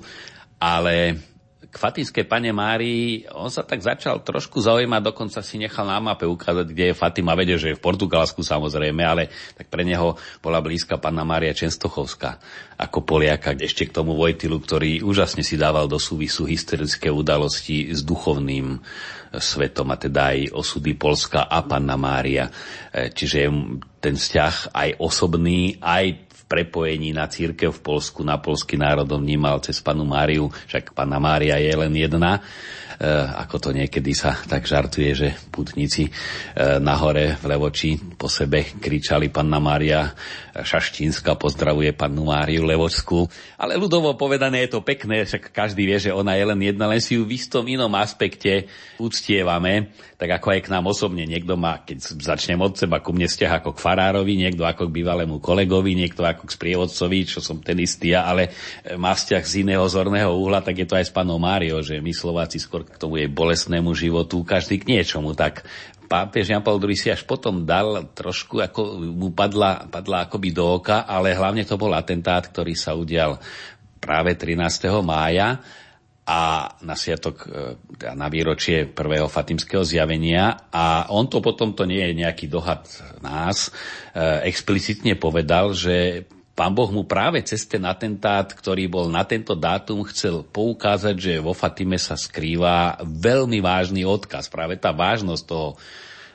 ale 0.60 1.16
k 1.76 1.84
Fatimskej 1.84 2.24
pane 2.24 2.48
Márii, 2.56 3.28
on 3.36 3.52
sa 3.52 3.60
tak 3.60 3.84
začal 3.84 4.24
trošku 4.24 4.64
zaujímať, 4.64 5.12
dokonca 5.12 5.44
si 5.44 5.60
nechal 5.60 5.84
na 5.84 6.00
mape 6.00 6.24
ukázať, 6.24 6.72
kde 6.72 6.84
je 6.88 6.94
Fatima, 6.96 7.36
vedie, 7.36 7.60
že 7.60 7.76
je 7.76 7.76
v 7.76 7.84
Portugalsku 7.84 8.40
samozrejme, 8.40 9.04
ale 9.04 9.28
tak 9.52 9.68
pre 9.68 9.84
neho 9.84 10.16
bola 10.40 10.64
blízka 10.64 10.96
panna 10.96 11.20
Mária 11.28 11.52
Čenstochovská 11.52 12.40
ako 12.80 13.04
Poliaka, 13.04 13.52
ešte 13.52 13.84
k 13.84 13.92
tomu 13.92 14.16
Vojtilu, 14.16 14.56
ktorý 14.56 15.04
úžasne 15.04 15.44
si 15.44 15.60
dával 15.60 15.84
do 15.84 16.00
súvisu 16.00 16.48
historické 16.48 17.12
udalosti 17.12 17.92
s 17.92 18.00
duchovným 18.00 18.80
svetom, 19.36 19.92
a 19.92 19.96
teda 20.00 20.32
aj 20.32 20.56
osudy 20.56 20.96
Polska 20.96 21.44
a 21.44 21.60
panna 21.64 21.96
Mária. 22.00 22.48
E, 22.88 23.12
čiže 23.12 23.48
ten 24.00 24.14
vzťah 24.16 24.72
aj 24.72 24.88
osobný, 25.00 25.76
aj 25.80 26.25
prepojení 26.46 27.10
na 27.10 27.26
církev 27.26 27.74
v 27.74 27.82
Polsku, 27.82 28.22
na 28.22 28.38
polský 28.38 28.78
národom 28.78 29.18
vnímal 29.18 29.58
cez 29.62 29.82
panu 29.82 30.06
Máriu, 30.06 30.46
však 30.70 30.94
panna 30.94 31.18
Mária 31.18 31.58
je 31.58 31.74
len 31.74 31.90
jedna, 31.90 32.38
e, 32.38 32.40
ako 33.42 33.56
to 33.58 33.68
niekedy 33.74 34.14
sa 34.14 34.38
tak 34.46 34.62
žartuje, 34.62 35.10
že 35.10 35.28
putníci 35.50 36.06
e, 36.06 36.10
nahore 36.78 37.34
v 37.42 37.44
Levoči 37.50 37.98
po 38.14 38.30
sebe 38.30 38.78
kričali 38.78 39.26
panna 39.34 39.58
Mária 39.58 40.06
Šaštínska 40.62 41.36
pozdravuje 41.36 41.92
pannu 41.92 42.28
Máriu 42.30 42.64
Levočskú. 42.64 43.28
Ale 43.60 43.76
ľudovo 43.76 44.14
povedané 44.16 44.64
je 44.64 44.78
to 44.78 44.80
pekné, 44.80 45.26
však 45.26 45.52
každý 45.52 45.84
vie, 45.84 45.98
že 45.98 46.14
ona 46.14 46.38
je 46.38 46.44
len 46.46 46.60
jedna, 46.62 46.88
len 46.88 47.02
si 47.02 47.18
ju 47.18 47.26
v 47.26 47.36
istom 47.36 47.66
inom 47.66 47.90
aspekte 47.98 48.70
uctievame, 48.96 49.92
tak 50.16 50.40
ako 50.40 50.56
aj 50.56 50.60
k 50.64 50.72
nám 50.72 50.88
osobne. 50.88 51.28
Niekto 51.28 51.60
má, 51.60 51.84
keď 51.84 52.00
začnem 52.16 52.56
od 52.62 52.72
seba, 52.78 53.04
ku 53.04 53.12
mne 53.12 53.28
vzťah 53.28 53.60
ako 53.60 53.76
k 53.76 53.82
farárovi, 53.82 54.32
niekto 54.38 54.64
ako 54.64 54.88
k 54.88 54.96
bývalému 55.02 55.36
kolegovi, 55.44 55.92
niekto 55.92 56.24
ako 56.24 56.48
k 56.48 56.54
sprievodcovi, 56.56 57.18
čo 57.28 57.44
som 57.44 57.60
ten 57.60 57.76
istý, 57.82 58.16
ale 58.16 58.48
e, 58.80 58.96
má 58.96 59.12
vzťah 59.12 59.42
z 59.44 59.54
iného 59.66 59.84
zorného 59.84 60.32
uhla, 60.32 60.64
tak 60.64 60.80
je 60.80 60.88
to 60.88 60.96
aj 60.96 61.08
s 61.08 61.12
panou 61.12 61.36
Máriou, 61.36 61.84
že 61.84 62.00
my 62.00 62.12
Slováci 62.16 62.56
skôr 62.56 62.88
k 62.88 62.96
tomu 62.96 63.20
jej 63.20 63.28
bolestnému 63.28 63.92
životu, 63.92 64.40
každý 64.40 64.80
k 64.80 64.96
niečomu, 64.96 65.36
tak 65.36 65.68
pápež 66.06 66.54
Jan 66.54 66.62
Paul 66.62 66.78
II 66.80 66.94
si 66.94 67.10
až 67.10 67.26
potom 67.26 67.66
dal 67.66 68.14
trošku, 68.14 68.62
ako 68.62 69.02
mu 69.02 69.34
padla, 69.34 69.90
padla 69.90 70.30
akoby 70.30 70.54
do 70.54 70.78
oka, 70.80 71.04
ale 71.04 71.34
hlavne 71.34 71.66
to 71.66 71.74
bol 71.74 71.92
atentát, 71.92 72.46
ktorý 72.46 72.78
sa 72.78 72.94
udial 72.94 73.36
práve 73.98 74.38
13. 74.38 74.88
mája 75.02 75.58
a 76.26 76.66
na 76.82 76.98
sviatok, 76.98 77.46
e, 77.46 77.78
na 78.18 78.26
výročie 78.26 78.90
prvého 78.90 79.30
fatimského 79.30 79.86
zjavenia 79.86 80.70
a 80.74 81.06
on 81.14 81.30
to 81.30 81.38
potom, 81.38 81.70
to 81.70 81.86
nie 81.86 82.02
je 82.02 82.18
nejaký 82.18 82.50
dohad 82.50 82.82
nás, 83.22 83.70
e, 84.10 84.42
explicitne 84.50 85.14
povedal, 85.14 85.70
že 85.70 86.26
Pán 86.56 86.72
Boh 86.72 86.88
mu 86.88 87.04
práve 87.04 87.44
cez 87.44 87.68
ten 87.68 87.84
atentát, 87.84 88.48
ktorý 88.48 88.88
bol 88.88 89.12
na 89.12 89.28
tento 89.28 89.52
dátum, 89.52 90.08
chcel 90.08 90.40
poukázať, 90.40 91.12
že 91.12 91.32
vo 91.36 91.52
Fatime 91.52 92.00
sa 92.00 92.16
skrýva 92.16 92.96
veľmi 93.04 93.60
vážny 93.60 94.08
odkaz. 94.08 94.48
Práve 94.48 94.80
tá 94.80 94.88
vážnosť 94.88 95.44
toho 95.44 95.76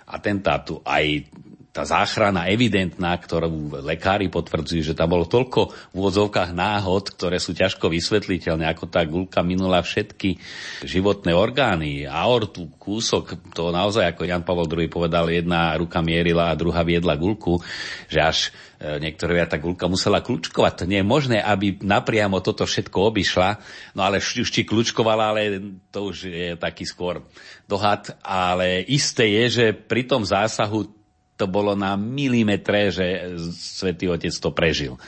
atentátu, 0.05 0.77
aj 0.86 1.25
tá 1.71 1.88
záchrana 1.88 2.51
evidentná, 2.51 3.15
ktorú 3.15 3.79
lekári 3.79 4.27
potvrdzujú, 4.27 4.91
že 4.91 4.97
tam 4.97 5.15
bolo 5.15 5.23
toľko 5.23 5.71
v 5.71 5.95
úvodzovkách 5.95 6.51
náhod, 6.51 7.15
ktoré 7.15 7.39
sú 7.39 7.55
ťažko 7.55 7.88
vysvetliteľné, 7.88 8.67
ako 8.67 8.91
tá 8.91 9.07
gulka 9.07 9.39
minula 9.39 9.79
všetky 9.79 10.36
životné 10.84 11.31
orgány, 11.31 12.03
aortu, 12.03 12.67
kúsok, 12.75 13.55
to 13.55 13.71
naozaj, 13.71 14.03
ako 14.03 14.27
Jan 14.27 14.43
Pavel 14.43 14.67
II 14.67 14.91
povedal, 14.91 15.31
jedna 15.31 15.71
ruka 15.79 16.03
mierila 16.03 16.51
a 16.51 16.60
druhá 16.60 16.84
viedla 16.84 17.15
gulku, 17.15 17.63
že 18.12 18.19
až 18.19 18.38
e, 18.75 18.99
niektoré 18.99 19.39
tá 19.47 19.55
gulka 19.55 19.88
musela 19.88 20.19
kľúčkovať. 20.19 20.84
To 20.84 20.86
nie 20.91 20.99
je 20.99 21.07
možné, 21.07 21.39
aby 21.39 21.79
napriamo 21.79 22.43
toto 22.43 22.67
všetko 22.67 23.15
obišla, 23.15 23.49
no 23.95 24.03
ale 24.03 24.19
už 24.19 24.51
či 24.51 24.67
kľúčkovala, 24.67 25.23
ale 25.31 25.41
to 25.88 26.12
už 26.12 26.27
je 26.27 26.51
taký 26.60 26.84
skôr 26.84 27.23
dohad, 27.63 28.12
ale 28.19 28.84
isté 28.91 29.23
je, 29.39 29.43
že 29.47 29.65
pri 29.71 30.03
tom 30.03 30.27
zásahu 30.27 30.99
to 31.41 31.49
bolo 31.49 31.73
na 31.73 31.97
milimetre, 31.97 32.93
že 32.93 33.34
svätý 33.58 34.06
Otec 34.06 34.30
to 34.38 34.54
prežil. 34.54 35.01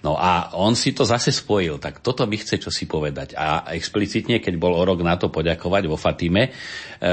No 0.00 0.16
a 0.16 0.56
on 0.56 0.72
si 0.72 0.96
to 0.96 1.04
zase 1.04 1.28
spojil, 1.28 1.76
tak 1.76 2.00
toto 2.00 2.24
mi 2.24 2.40
chce 2.40 2.56
čo 2.56 2.72
si 2.72 2.88
povedať. 2.88 3.36
A 3.36 3.68
explicitne, 3.76 4.40
keď 4.40 4.56
bol 4.56 4.72
o 4.72 4.80
rok 4.80 5.04
na 5.04 5.20
to 5.20 5.28
poďakovať 5.28 5.82
vo 5.84 6.00
Fatime, 6.00 6.48
e, 6.48 6.50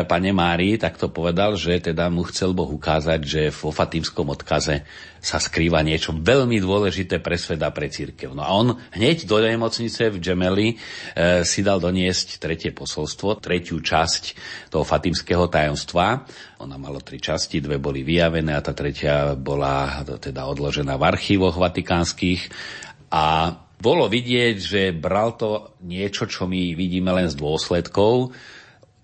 pane 0.08 0.32
Márii, 0.32 0.80
tak 0.80 0.96
to 0.96 1.12
povedal, 1.12 1.60
že 1.60 1.92
teda 1.92 2.08
mu 2.08 2.24
chcel 2.32 2.56
Boh 2.56 2.72
ukázať, 2.72 3.20
že 3.28 3.42
vo 3.52 3.76
fatímskom 3.76 4.32
odkaze 4.32 4.88
sa 5.20 5.36
skrýva 5.36 5.84
niečo 5.84 6.16
veľmi 6.16 6.64
dôležité 6.64 7.20
pre 7.20 7.36
svet 7.36 7.60
a 7.60 7.76
pre 7.76 7.92
církev. 7.92 8.32
No 8.32 8.48
a 8.48 8.56
on 8.56 8.80
hneď 8.96 9.28
do 9.28 9.36
nemocnice 9.44 10.08
v 10.08 10.24
Džemeli 10.24 10.68
e, 10.72 10.76
si 11.44 11.60
dal 11.68 11.84
doniesť 11.84 12.40
tretie 12.40 12.72
posolstvo, 12.72 13.44
tretiu 13.44 13.84
časť 13.84 14.24
toho 14.72 14.88
fatimského 14.88 15.52
tajomstva. 15.52 16.24
Ona 16.58 16.76
malo 16.82 16.98
tri 17.06 17.22
časti, 17.22 17.62
dve 17.62 17.78
boli 17.78 18.02
vyjavené 18.02 18.58
a 18.58 18.66
tá 18.66 18.74
tretia 18.74 19.38
bola 19.38 20.02
teda 20.02 20.50
odložená 20.50 20.98
v 20.98 21.06
archívoch 21.06 21.54
vatikánskych. 21.54 22.50
A 23.14 23.54
bolo 23.78 24.10
vidieť, 24.10 24.56
že 24.58 24.82
bral 24.90 25.38
to 25.38 25.78
niečo, 25.86 26.26
čo 26.26 26.50
my 26.50 26.74
vidíme 26.74 27.14
len 27.14 27.30
z 27.30 27.38
dôsledkov, 27.38 28.34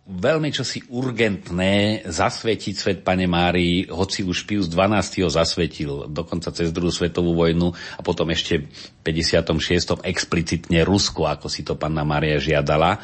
veľmi 0.03 0.51
čosi 0.51 0.83
urgentné 0.91 2.03
zasvetiť 2.03 2.75
svet 2.75 2.99
Pane 3.07 3.23
Márii, 3.23 3.87
hoci 3.87 4.27
už 4.27 4.43
Pius 4.43 4.67
XII 4.67 5.23
ho 5.23 5.31
zasvetil 5.31 6.11
dokonca 6.11 6.51
cez 6.51 6.75
druhú 6.75 6.91
svetovú 6.91 7.31
vojnu 7.31 7.71
a 7.71 8.01
potom 8.03 8.27
ešte 8.27 8.67
v 8.67 8.99
56. 8.99 10.03
explicitne 10.03 10.83
Rusko, 10.83 11.23
ako 11.23 11.47
si 11.47 11.63
to 11.63 11.79
Panna 11.79 12.03
Mária 12.03 12.35
žiadala. 12.35 12.99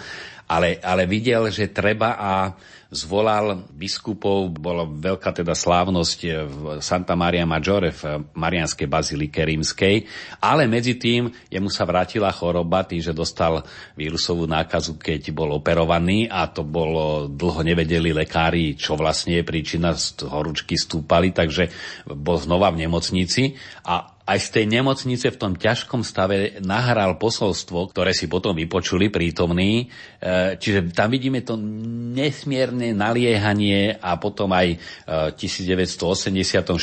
Ale, 0.50 0.82
ale 0.82 1.06
videl, 1.06 1.48
že 1.54 1.70
treba 1.70 2.18
a 2.18 2.32
zvolal 2.90 3.70
biskupov, 3.70 4.50
bola 4.50 4.82
veľká 4.82 5.30
teda 5.30 5.54
slávnosť 5.54 6.20
v 6.50 6.62
Santa 6.82 7.14
Maria 7.14 7.46
Maggiore 7.46 7.94
v 7.94 8.26
Marianskej 8.34 8.90
bazilike 8.90 9.46
rímskej, 9.46 10.10
ale 10.42 10.66
medzi 10.66 10.98
tým 10.98 11.30
jemu 11.54 11.70
sa 11.70 11.86
vrátila 11.86 12.34
choroba 12.34 12.82
tým, 12.82 12.98
že 12.98 13.14
dostal 13.14 13.62
vírusovú 13.94 14.50
nákazu, 14.50 14.98
keď 14.98 15.30
bol 15.30 15.54
operovaný 15.54 16.26
a 16.34 16.50
to 16.50 16.66
bolo, 16.66 17.30
dlho 17.30 17.62
nevedeli 17.62 18.10
lekári, 18.10 18.74
čo 18.74 18.98
vlastne 18.98 19.38
je 19.38 19.46
príčina, 19.46 19.94
horúčky 20.26 20.74
stúpali, 20.74 21.30
takže 21.30 21.70
bol 22.10 22.42
znova 22.42 22.74
v 22.74 22.90
nemocnici. 22.90 23.54
A 23.86 24.19
aj 24.30 24.40
z 24.46 24.50
tej 24.62 24.66
nemocnice 24.70 25.34
v 25.34 25.40
tom 25.42 25.54
ťažkom 25.58 26.06
stave 26.06 26.62
nahral 26.62 27.18
posolstvo, 27.18 27.90
ktoré 27.90 28.14
si 28.14 28.30
potom 28.30 28.54
vypočuli 28.54 29.10
prítomní. 29.10 29.90
E, 30.22 30.54
čiže 30.62 30.94
tam 30.94 31.10
vidíme 31.10 31.42
to 31.42 31.58
nesmierne 32.14 32.94
naliehanie 32.94 33.98
a 33.98 34.22
potom 34.22 34.54
aj 34.54 34.78
v 35.10 35.34
1984, 35.34 36.78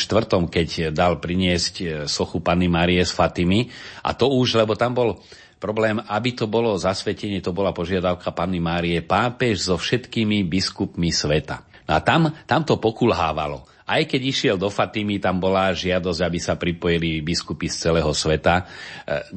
keď 0.50 0.90
dal 0.90 1.22
priniesť 1.22 1.74
e, 1.78 1.86
sochu 2.10 2.42
Panny 2.42 2.66
Marie 2.66 3.06
z 3.06 3.14
Fatimy. 3.14 3.70
A 4.02 4.10
to 4.18 4.26
už, 4.26 4.58
lebo 4.58 4.74
tam 4.74 4.98
bol 4.98 5.22
problém, 5.62 6.02
aby 6.02 6.34
to 6.34 6.50
bolo 6.50 6.74
zasvetenie, 6.74 7.38
to 7.38 7.54
bola 7.54 7.70
požiadavka 7.70 8.34
Panny 8.34 8.58
Márie, 8.58 9.06
pápež 9.06 9.70
so 9.70 9.78
všetkými 9.78 10.42
biskupmi 10.44 11.14
sveta. 11.14 11.75
No 11.86 11.92
a 11.94 12.00
tam, 12.02 12.34
tam 12.44 12.66
to 12.66 12.82
pokulhávalo. 12.82 13.62
Aj 13.86 14.02
keď 14.02 14.20
išiel 14.26 14.56
do 14.58 14.66
Fatimy, 14.66 15.22
tam 15.22 15.38
bola 15.38 15.70
žiadosť, 15.70 16.20
aby 16.26 16.38
sa 16.42 16.58
pripojili 16.58 17.22
biskupy 17.22 17.70
z 17.70 17.86
celého 17.86 18.10
sveta. 18.10 18.58
E, 18.58 18.64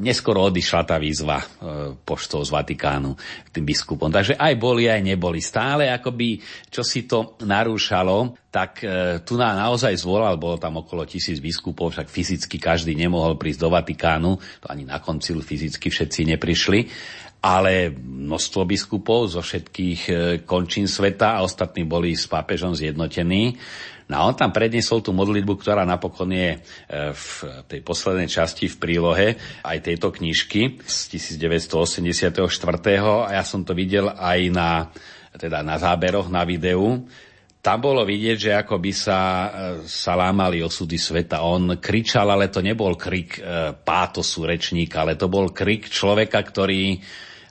neskoro 0.01 0.49
odišla 0.49 0.89
tá 0.89 0.97
výzva 0.97 1.37
e, 1.37 1.45
poštou 2.01 2.41
z 2.41 2.49
Vatikánu 2.49 3.13
k 3.45 3.49
tým 3.53 3.61
biskupom. 3.61 4.09
Takže 4.09 4.41
aj 4.41 4.53
boli, 4.57 4.89
aj 4.89 5.05
neboli. 5.05 5.37
Stále 5.37 5.93
akoby, 5.93 6.41
čo 6.73 6.81
si 6.81 7.05
to 7.05 7.37
narúšalo, 7.45 8.49
tak 8.49 8.81
e, 8.81 9.21
tu 9.21 9.37
na, 9.37 9.53
naozaj 9.53 9.93
zvolal, 10.01 10.41
bolo 10.41 10.57
tam 10.57 10.81
okolo 10.81 11.05
tisíc 11.05 11.37
biskupov, 11.37 11.93
však 11.93 12.09
fyzicky 12.09 12.57
každý 12.57 12.97
nemohol 12.97 13.37
prísť 13.37 13.61
do 13.61 13.69
Vatikánu, 13.69 14.33
to 14.65 14.65
ani 14.65 14.81
na 14.81 14.97
koncil 14.97 15.45
fyzicky 15.45 15.93
všetci 15.93 16.25
neprišli 16.25 16.79
ale 17.39 17.95
množstvo 17.95 18.67
biskupov 18.67 19.31
zo 19.31 19.39
všetkých 19.39 20.01
končín 20.43 20.91
sveta 20.91 21.39
a 21.39 21.43
ostatní 21.47 21.87
boli 21.87 22.11
s 22.11 22.27
pápežom 22.27 22.75
zjednotení. 22.75 23.55
No 24.09 24.15
a 24.17 24.25
on 24.25 24.33
tam 24.33 24.49
predniesol 24.49 25.05
tú 25.05 25.13
modlitbu, 25.13 25.53
ktorá 25.61 25.85
napokon 25.85 26.33
je 26.33 26.57
e, 26.57 26.59
v 27.13 27.29
tej 27.69 27.85
poslednej 27.85 28.25
časti 28.25 28.65
v 28.65 28.81
prílohe 28.81 29.27
aj 29.61 29.85
tejto 29.85 30.09
knižky 30.09 30.81
z 30.81 30.97
1984. 31.37 32.41
A 33.29 33.37
ja 33.37 33.43
som 33.45 33.61
to 33.61 33.77
videl 33.77 34.09
aj 34.09 34.39
na, 34.49 34.89
teda 35.37 35.61
na 35.61 35.77
záberoch 35.77 36.25
na 36.25 36.41
videu. 36.41 37.05
Tam 37.61 37.77
bolo 37.77 38.01
vidieť, 38.01 38.37
že 38.49 38.51
ako 38.57 38.81
by 38.81 38.91
sa, 38.97 39.21
e, 39.21 39.49
sa 39.85 40.17
lámali 40.17 40.65
osudy 40.65 40.97
sveta. 40.97 41.45
On 41.45 41.77
kričal, 41.77 42.33
ale 42.33 42.49
to 42.49 42.65
nebol 42.65 42.97
krik 42.97 43.37
e, 43.37 43.77
pátosu 43.77 44.49
rečníka, 44.49 45.05
ale 45.05 45.21
to 45.21 45.29
bol 45.29 45.53
krik 45.53 45.85
človeka, 45.85 46.41
ktorý 46.41 46.97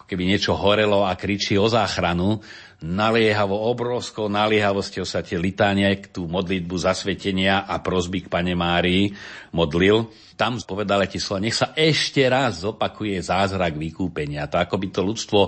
keby 0.09 0.25
niečo 0.25 0.57
horelo 0.57 1.05
a 1.05 1.13
kričí 1.13 1.61
o 1.61 1.69
záchranu, 1.69 2.41
naliehavo, 2.79 3.59
obrovskou 3.69 4.31
naliehavosťou 4.31 5.03
sa 5.03 5.21
tie 5.21 5.37
litánie, 5.37 5.99
tú 6.09 6.31
modlitbu 6.31 6.79
zasvetenia 6.79 7.67
a 7.67 7.83
prosby 7.83 8.25
k 8.25 8.33
Pane 8.33 8.55
Márii 8.55 9.13
modlil. 9.53 10.09
Tam 10.39 10.55
povedal 10.63 11.03
tie 11.11 11.19
slova, 11.19 11.43
nech 11.43 11.59
sa 11.59 11.75
ešte 11.75 12.23
raz 12.31 12.63
zopakuje 12.63 13.19
zázrak 13.19 13.75
vykúpenia. 13.75 14.47
To 14.47 14.63
ako 14.63 14.79
by 14.79 14.89
to 14.95 15.03
ľudstvo 15.03 15.41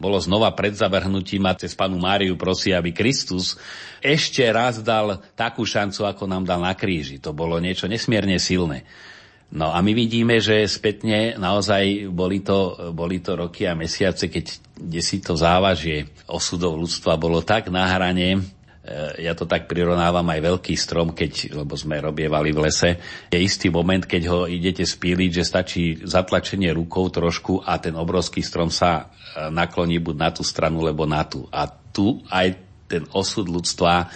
bolo 0.00 0.16
znova 0.16 0.48
pred 0.56 0.72
zavrhnutím 0.72 1.44
a 1.44 1.52
cez 1.52 1.76
Panu 1.76 2.00
Máriu 2.00 2.40
prosí, 2.40 2.72
aby 2.72 2.96
Kristus 2.96 3.60
ešte 4.00 4.48
raz 4.48 4.80
dal 4.80 5.20
takú 5.36 5.68
šancu, 5.68 6.08
ako 6.08 6.24
nám 6.24 6.48
dal 6.48 6.64
na 6.64 6.72
kríži. 6.72 7.20
To 7.20 7.36
bolo 7.36 7.60
niečo 7.60 7.84
nesmierne 7.84 8.40
silné. 8.40 8.88
No 9.48 9.72
a 9.72 9.80
my 9.80 9.96
vidíme, 9.96 10.44
že 10.44 10.68
spätne 10.68 11.32
naozaj 11.40 12.12
boli 12.12 12.44
to, 12.44 12.92
boli 12.92 13.24
to 13.24 13.32
roky 13.32 13.64
a 13.64 13.72
mesiace, 13.72 14.28
keď 14.28 14.44
si 15.00 15.24
to 15.24 15.40
závažie 15.40 16.04
osudov 16.28 16.76
ľudstva 16.76 17.16
bolo 17.16 17.40
tak 17.40 17.72
na 17.72 17.88
hrane, 17.88 18.28
e, 18.36 18.40
ja 19.24 19.32
to 19.32 19.48
tak 19.48 19.64
prirovnávam 19.64 20.28
aj 20.28 20.40
veľký 20.52 20.76
strom, 20.76 21.16
keď, 21.16 21.64
lebo 21.64 21.80
sme 21.80 21.96
robievali 21.96 22.52
v 22.52 22.60
lese, 22.60 23.00
je 23.32 23.40
istý 23.40 23.72
moment, 23.72 24.04
keď 24.04 24.22
ho 24.28 24.44
idete 24.44 24.84
spíliť, 24.84 25.30
že 25.40 25.48
stačí 25.48 25.84
zatlačenie 26.04 26.68
rukou 26.76 27.08
trošku 27.08 27.64
a 27.64 27.80
ten 27.80 27.96
obrovský 27.96 28.44
strom 28.44 28.68
sa 28.68 29.08
e, 29.32 29.48
nakloní 29.48 29.96
buď 29.96 30.16
na 30.20 30.28
tú 30.28 30.44
stranu, 30.44 30.84
lebo 30.84 31.08
na 31.08 31.24
tú. 31.24 31.48
A 31.48 31.64
tu 31.72 32.20
aj 32.28 32.67
ten 32.88 33.04
osud 33.12 33.46
ľudstva 33.46 34.08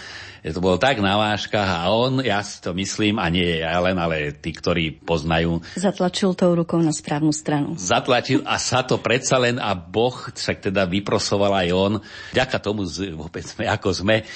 to 0.51 0.59
bolo 0.59 0.75
tak 0.75 0.99
na 0.99 1.15
váškach 1.15 1.87
a 1.87 1.87
on, 1.87 2.19
ja 2.19 2.43
si 2.43 2.59
to 2.59 2.75
myslím, 2.75 3.15
a 3.15 3.31
nie 3.31 3.63
ja 3.63 3.79
len, 3.79 3.95
ale 3.95 4.35
tí, 4.35 4.51
ktorí 4.51 4.99
poznajú. 4.99 5.63
Zatlačil 5.79 6.35
tou 6.35 6.51
rukou 6.51 6.83
na 6.83 6.91
správnu 6.91 7.31
stranu. 7.31 7.79
Zatlačil 7.79 8.43
a 8.43 8.59
sa 8.59 8.83
to 8.83 8.99
predsa 8.99 9.39
len 9.39 9.55
a 9.55 9.71
Boh 9.71 10.11
však 10.11 10.67
teda 10.67 10.83
vyprosoval 10.83 11.63
aj 11.63 11.69
on. 11.71 11.93
Ďaka 12.35 12.59
tomu 12.59 12.83
vôbec 13.15 13.47
sme, 13.47 13.71
ako 13.71 13.95
sme. 13.95 14.27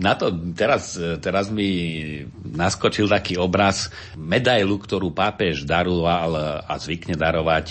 Na 0.00 0.16
to 0.16 0.32
teraz, 0.56 0.96
teraz 1.20 1.52
mi 1.52 1.68
naskočil 2.40 3.04
taký 3.12 3.36
obraz 3.36 3.92
medailu, 4.16 4.80
ktorú 4.80 5.12
pápež 5.12 5.68
daroval 5.68 6.64
a 6.64 6.72
zvykne 6.80 7.20
darovať 7.20 7.66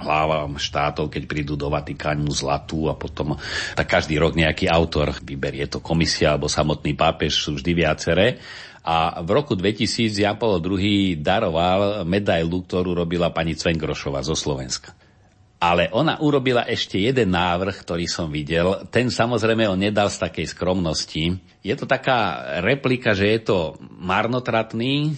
hlavám 0.00 0.56
štátov, 0.56 1.12
keď 1.12 1.22
prídu 1.28 1.54
do 1.54 1.68
Vatikánu 1.68 2.32
zlatú 2.32 2.88
a 2.88 2.96
potom 2.96 3.36
tak 3.76 3.86
každý 3.86 4.16
rok 4.16 4.34
nejaký 4.34 4.66
autor 4.66 5.12
vyberie 5.20 5.68
to 5.68 5.84
komisia 5.84 6.34
alebo 6.34 6.48
samotný 6.48 6.96
pápež, 6.96 7.36
sú 7.36 7.60
vždy 7.60 7.72
viaceré. 7.76 8.40
A 8.80 9.20
v 9.20 9.30
roku 9.36 9.52
2000 9.52 10.16
Jan 10.16 10.40
Paul 10.40 10.56
II 10.56 11.20
daroval 11.20 12.08
medailu, 12.08 12.64
ktorú 12.64 12.96
robila 12.96 13.28
pani 13.28 13.52
Cvengrošová 13.52 14.24
zo 14.24 14.32
Slovenska. 14.32 14.96
Ale 15.60 15.92
ona 15.92 16.16
urobila 16.24 16.64
ešte 16.64 16.96
jeden 16.96 17.36
návrh, 17.36 17.84
ktorý 17.84 18.08
som 18.08 18.32
videl. 18.32 18.88
Ten 18.88 19.12
samozrejme 19.12 19.68
on 19.68 19.76
nedal 19.76 20.08
z 20.08 20.24
takej 20.24 20.56
skromnosti. 20.56 21.36
Je 21.60 21.74
to 21.76 21.84
taká 21.84 22.40
replika, 22.64 23.12
že 23.12 23.28
je 23.28 23.40
to 23.44 23.58
marnotratný 24.00 25.12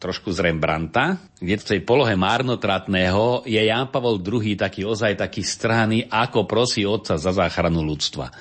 trošku 0.00 0.32
z 0.32 0.48
Rembrandta, 0.48 1.20
kde 1.36 1.60
v 1.60 1.66
tej 1.76 1.80
polohe 1.84 2.16
márnotratného 2.16 3.44
je 3.44 3.60
Jan 3.60 3.92
Pavol 3.92 4.16
II 4.24 4.56
taký 4.56 4.88
ozaj 4.88 5.20
taký 5.20 5.44
strany, 5.44 6.08
ako 6.08 6.48
prosí 6.48 6.88
otca 6.88 7.20
za 7.20 7.36
záchranu 7.36 7.84
ľudstva. 7.84 8.32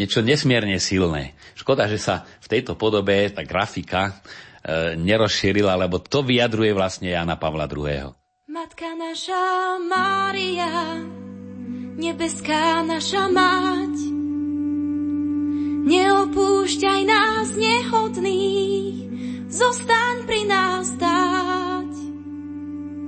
Niečo 0.00 0.24
nesmierne 0.24 0.80
silné. 0.80 1.36
Škoda, 1.52 1.84
že 1.84 2.00
sa 2.00 2.24
v 2.40 2.46
tejto 2.48 2.80
podobe 2.80 3.28
tá 3.28 3.44
grafika 3.44 4.08
e, 4.08 4.12
nerozšírila, 4.96 5.76
lebo 5.76 6.00
to 6.00 6.24
vyjadruje 6.24 6.72
vlastne 6.72 7.12
Jana 7.12 7.36
Pavla 7.36 7.68
II. 7.68 8.12
Matka 8.48 8.96
naša 8.96 9.76
Mária, 9.84 11.04
nebeská 12.00 12.80
naša 12.84 13.28
mať, 13.28 13.94
neopúšťaj 15.84 17.00
nás 17.04 17.52
nehodných, 17.52 19.05
Zostaň 19.56 20.28
pri 20.28 20.42
nás 20.52 20.84
stáť, 20.84 21.92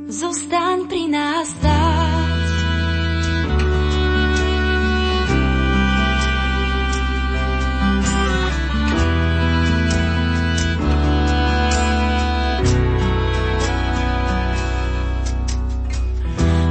zostaň 0.09 0.79
pri 0.89 1.05
nás 1.13 1.45
stáť. 1.45 2.49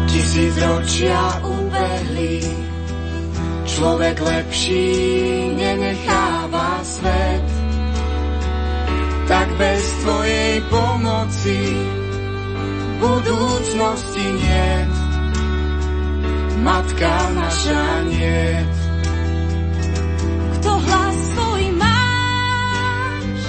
Tisíc 0.10 0.58
ročia 0.58 1.22
ubehli, 1.46 2.42
človek 3.70 4.26
lepší 4.26 4.90
nenecháva 5.54 6.17
tak 9.28 9.48
bez 9.60 9.84
tvojej 10.08 10.64
pomoci 10.72 11.60
budúcnosti 13.04 14.26
nie. 14.40 14.72
Matka 16.64 17.14
naša 17.36 17.84
nie. 18.08 18.64
Kto 20.58 20.72
hlas 20.80 21.18
svoj 21.36 21.64
máš 21.76 23.42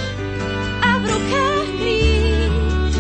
a 0.83 0.91
v 0.99 1.05
rukách 1.07 1.69
kríž, 1.79 2.95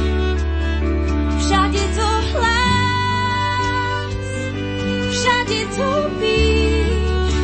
všade 1.42 1.84
to 1.98 2.10
hlas, 2.30 4.14
všade 5.10 5.60
to 5.74 5.90
píš, 6.22 7.34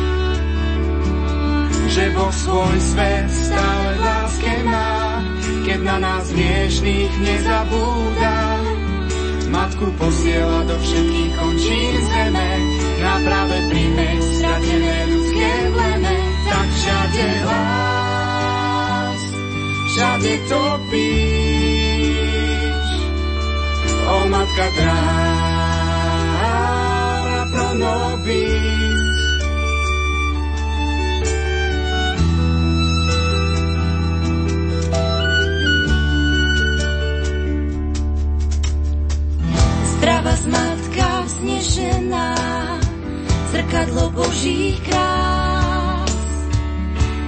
že 1.91 2.05
vo 2.15 2.27
svoj 2.31 2.75
svet 2.79 3.44
na 5.95 6.19
nás 6.19 6.27
hriešných 6.27 7.23
nezabúda. 7.23 8.59
Matku 9.47 9.95
posiela 9.95 10.67
do 10.67 10.75
všetkých 10.75 11.31
končín 11.39 11.95
zeme, 12.11 12.51
na 12.99 13.15
práve 13.23 13.55
príjme 13.71 14.19
stratené 14.35 15.07
ľudské 15.07 15.71
pleme, 15.71 16.19
tak 16.51 16.67
všade 16.67 17.47
hlas, 17.47 19.23
všade 19.95 20.35
topíš. 20.51 21.87
O 24.05 24.27
matka 24.27 24.67
dráha 24.75 26.59
pro 27.55 27.71
vznešená, 41.75 42.31
zrkadlo 43.51 44.07
Božích 44.15 44.79
krás. 44.87 46.15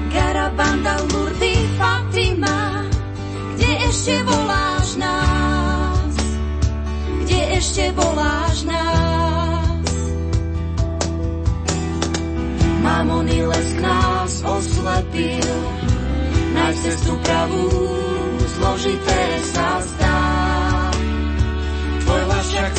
Garabanda, 0.07 0.95
Lurdy, 1.11 1.55
Fatima, 1.75 2.87
kde 3.59 3.71
ešte 3.91 4.15
voláš 4.23 4.95
nás? 4.95 6.15
Kde 7.27 7.41
ešte 7.59 7.91
voláš 7.91 8.63
nás? 8.63 9.91
Mamony 12.87 13.43
les 13.43 13.69
nás 13.83 14.31
oslepil, 14.47 15.51
nájsť 16.55 16.79
cestu 16.87 17.13
pravú, 17.19 17.67
zložité 18.55 19.21
sa 19.43 19.83
zdá 19.83 19.96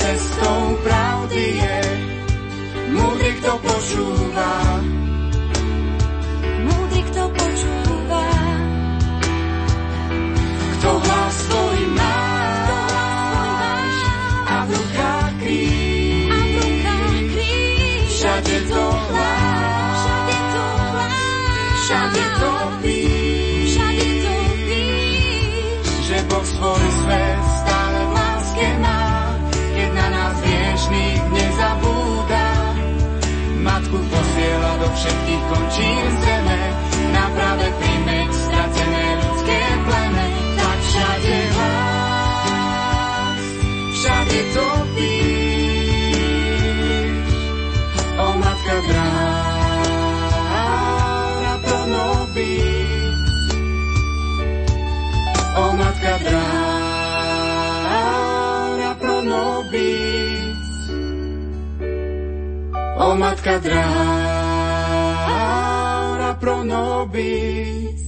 cestou 0.09 0.79
pravdy 0.81 1.61
je. 1.61 1.81
Múdry, 2.97 3.31
kto 3.45 3.61
počúva, 3.61 4.81
všetkých 34.99 35.43
končín 35.47 36.11
zeme, 36.27 36.75
na 37.15 37.31
práve 37.31 37.71
primeť 37.71 38.35
stracené 38.35 39.05
ľudské 39.23 39.61
pleme, 39.87 40.27
tak 40.59 40.79
všade 40.83 41.39
vás, 41.55 43.43
všade 43.95 44.41
to 44.59 44.67
o 48.19 48.29
matka 48.43 48.77
drána 48.91 49.15
plno 51.63 52.27
o 55.59 55.67
matka 55.79 56.15
drána 56.27 56.51
plno 58.99 59.63
matka 63.19 63.59
drána. 63.59 64.38
Pro 66.41 66.65
nobis 66.65 68.08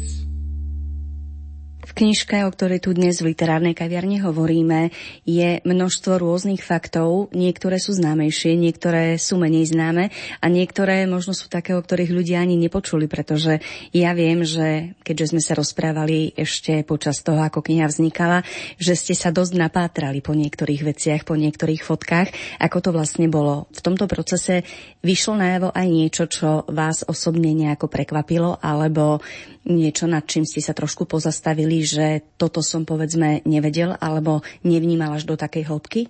knižke, 2.00 2.48
o 2.48 2.50
ktorej 2.50 2.80
tu 2.80 2.96
dnes 2.96 3.20
v 3.20 3.36
literárnej 3.36 3.76
kaviarni 3.76 4.24
hovoríme, 4.24 4.88
je 5.28 5.60
množstvo 5.68 6.16
rôznych 6.16 6.64
faktov. 6.64 7.28
Niektoré 7.36 7.76
sú 7.76 7.92
známejšie, 7.92 8.56
niektoré 8.56 9.20
sú 9.20 9.36
menej 9.36 9.68
známe 9.68 10.08
a 10.40 10.46
niektoré 10.48 11.04
možno 11.04 11.36
sú 11.36 11.52
také, 11.52 11.76
o 11.76 11.84
ktorých 11.84 12.08
ľudia 12.08 12.40
ani 12.40 12.56
nepočuli, 12.56 13.04
pretože 13.04 13.60
ja 13.92 14.16
viem, 14.16 14.48
že 14.48 14.96
keďže 15.04 15.36
sme 15.36 15.44
sa 15.44 15.52
rozprávali 15.52 16.32
ešte 16.40 16.80
počas 16.88 17.20
toho, 17.20 17.44
ako 17.44 17.60
kniha 17.60 17.84
vznikala, 17.84 18.48
že 18.80 18.96
ste 18.96 19.12
sa 19.12 19.28
dosť 19.28 19.60
napátrali 19.60 20.24
po 20.24 20.32
niektorých 20.32 20.80
veciach, 20.80 21.28
po 21.28 21.36
niektorých 21.36 21.84
fotkách, 21.84 22.32
ako 22.64 22.78
to 22.80 22.90
vlastne 22.96 23.28
bolo. 23.28 23.68
V 23.76 23.84
tomto 23.84 24.08
procese 24.08 24.64
vyšlo 25.04 25.36
najavo 25.36 25.68
aj 25.76 25.86
niečo, 25.92 26.24
čo 26.32 26.64
vás 26.64 27.04
osobne 27.04 27.52
nejako 27.52 27.92
prekvapilo, 27.92 28.56
alebo 28.56 29.20
niečo, 29.68 30.08
nad 30.08 30.24
čím 30.24 30.48
ste 30.48 30.64
sa 30.64 30.72
trošku 30.72 31.04
pozastavili, 31.04 31.84
že 31.84 32.24
toto 32.40 32.64
som 32.64 32.88
povedzme 32.88 33.44
nevedel 33.44 33.96
alebo 33.98 34.40
nevnímal 34.64 35.18
až 35.20 35.28
do 35.28 35.36
takej 35.36 35.68
hĺbky? 35.68 36.00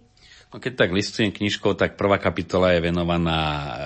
No 0.51 0.59
keď 0.59 0.83
tak 0.83 0.91
listujem 0.91 1.31
knižkou, 1.31 1.79
tak 1.79 1.95
prvá 1.95 2.19
kapitola 2.19 2.75
je 2.75 2.83
venovaná 2.83 3.43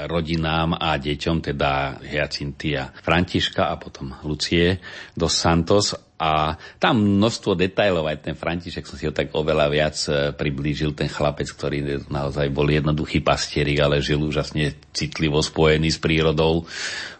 rodinám 0.08 0.72
a 0.80 0.96
deťom, 0.96 1.52
teda 1.52 2.00
Hyacintia 2.00 2.88
Františka 3.04 3.68
a 3.68 3.76
potom 3.76 4.16
Lucie 4.24 4.80
dos 5.12 5.36
Santos 5.36 5.92
a 6.24 6.56
tam 6.80 7.20
množstvo 7.20 7.52
detajlov, 7.52 8.08
aj 8.08 8.24
ten 8.24 8.32
František 8.32 8.88
som 8.88 8.96
si 8.96 9.04
ho 9.04 9.12
tak 9.12 9.28
oveľa 9.36 9.66
viac 9.68 9.96
e, 10.08 10.32
priblížil, 10.32 10.96
ten 10.96 11.12
chlapec, 11.12 11.52
ktorý 11.52 12.08
naozaj 12.08 12.48
bol 12.48 12.64
jednoduchý 12.64 13.20
pastierik, 13.20 13.84
ale 13.84 14.00
žil 14.00 14.24
úžasne 14.24 14.72
citlivo 14.96 15.44
spojený 15.44 15.92
s 15.92 16.00
prírodou. 16.00 16.64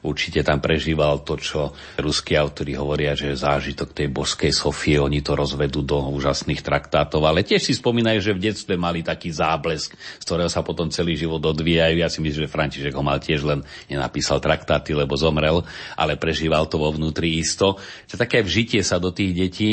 Určite 0.04 0.40
tam 0.40 0.60
prežíval 0.60 1.20
to, 1.20 1.36
čo 1.36 1.76
ruskí 2.00 2.32
autori 2.36 2.72
hovoria, 2.76 3.12
že 3.12 3.36
zážitok 3.36 3.92
tej 3.92 4.08
božskej 4.08 4.52
Sofie, 4.56 4.96
oni 4.96 5.20
to 5.20 5.36
rozvedú 5.36 5.84
do 5.84 6.00
úžasných 6.08 6.64
traktátov, 6.64 7.24
ale 7.28 7.44
tiež 7.44 7.60
si 7.60 7.72
spomínajú, 7.76 8.20
že 8.24 8.36
v 8.36 8.42
detstve 8.52 8.80
mali 8.80 9.04
taký 9.04 9.32
záblesk, 9.32 9.96
z 9.96 10.24
ktorého 10.24 10.48
sa 10.48 10.64
potom 10.64 10.88
celý 10.88 11.16
život 11.16 11.44
odvíjajú. 11.44 12.00
Ja 12.00 12.08
si 12.08 12.24
myslím, 12.24 12.48
že 12.48 12.52
František 12.52 12.96
ho 12.96 13.04
mal 13.04 13.20
tiež 13.20 13.44
len 13.44 13.60
nenapísal 13.88 14.40
traktáty, 14.40 14.96
lebo 14.96 15.16
zomrel, 15.16 15.60
ale 15.96 16.20
prežíval 16.20 16.68
to 16.68 16.80
vo 16.80 16.92
vnútri 16.92 17.40
isto. 17.40 17.80
To 18.08 18.14
také 18.20 18.44
vžitie 18.44 18.84
sa 18.84 18.93
sa 18.94 19.02
do 19.02 19.10
tých 19.10 19.34
detí. 19.34 19.72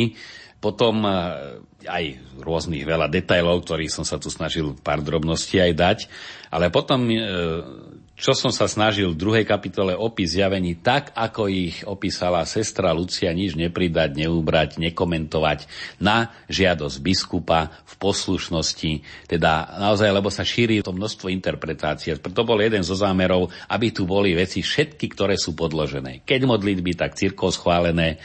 Potom 0.57 1.05
e, 1.05 1.10
aj 1.86 2.05
rôznych 2.41 2.86
veľa 2.86 3.10
detajlov, 3.10 3.65
ktorých 3.65 3.93
som 3.93 4.05
sa 4.05 4.17
tu 4.17 4.34
snažil 4.34 4.73
pár 4.81 5.01
drobností 5.01 5.62
aj 5.62 5.73
dať. 5.77 5.99
Ale 6.53 6.69
potom, 6.73 7.10
e, 7.10 7.17
čo 8.21 8.38
som 8.38 8.53
sa 8.53 8.69
snažil 8.69 9.10
v 9.10 9.17
druhej 9.17 9.45
kapitole 9.49 9.97
opis 9.97 10.38
zjavení 10.38 10.77
tak, 10.77 11.10
ako 11.17 11.49
ich 11.49 11.81
opísala 11.89 12.45
sestra 12.45 12.93
Lucia, 12.93 13.34
nič 13.34 13.57
nepridať, 13.57 14.13
neúbrať, 14.13 14.77
nekomentovať 14.77 15.65
na 15.97 16.29
žiadosť 16.45 17.01
biskupa 17.01 17.73
v 17.81 17.93
poslušnosti. 17.97 19.25
Teda 19.25 19.73
naozaj, 19.81 20.13
lebo 20.13 20.29
sa 20.29 20.45
šíri 20.45 20.86
to 20.86 20.93
množstvo 20.93 21.34
interpretácií. 21.34 22.13
To 22.21 22.45
bol 22.45 22.62
jeden 22.62 22.86
zo 22.86 22.93
zámerov, 22.93 23.49
aby 23.65 23.89
tu 23.89 24.05
boli 24.05 24.38
veci 24.38 24.62
všetky, 24.62 25.10
ktoré 25.17 25.34
sú 25.41 25.57
podložené. 25.57 26.21
Keď 26.21 26.45
modlitby, 26.45 26.93
tak 26.93 27.17
cirkov 27.17 27.57
schválené, 27.57 28.21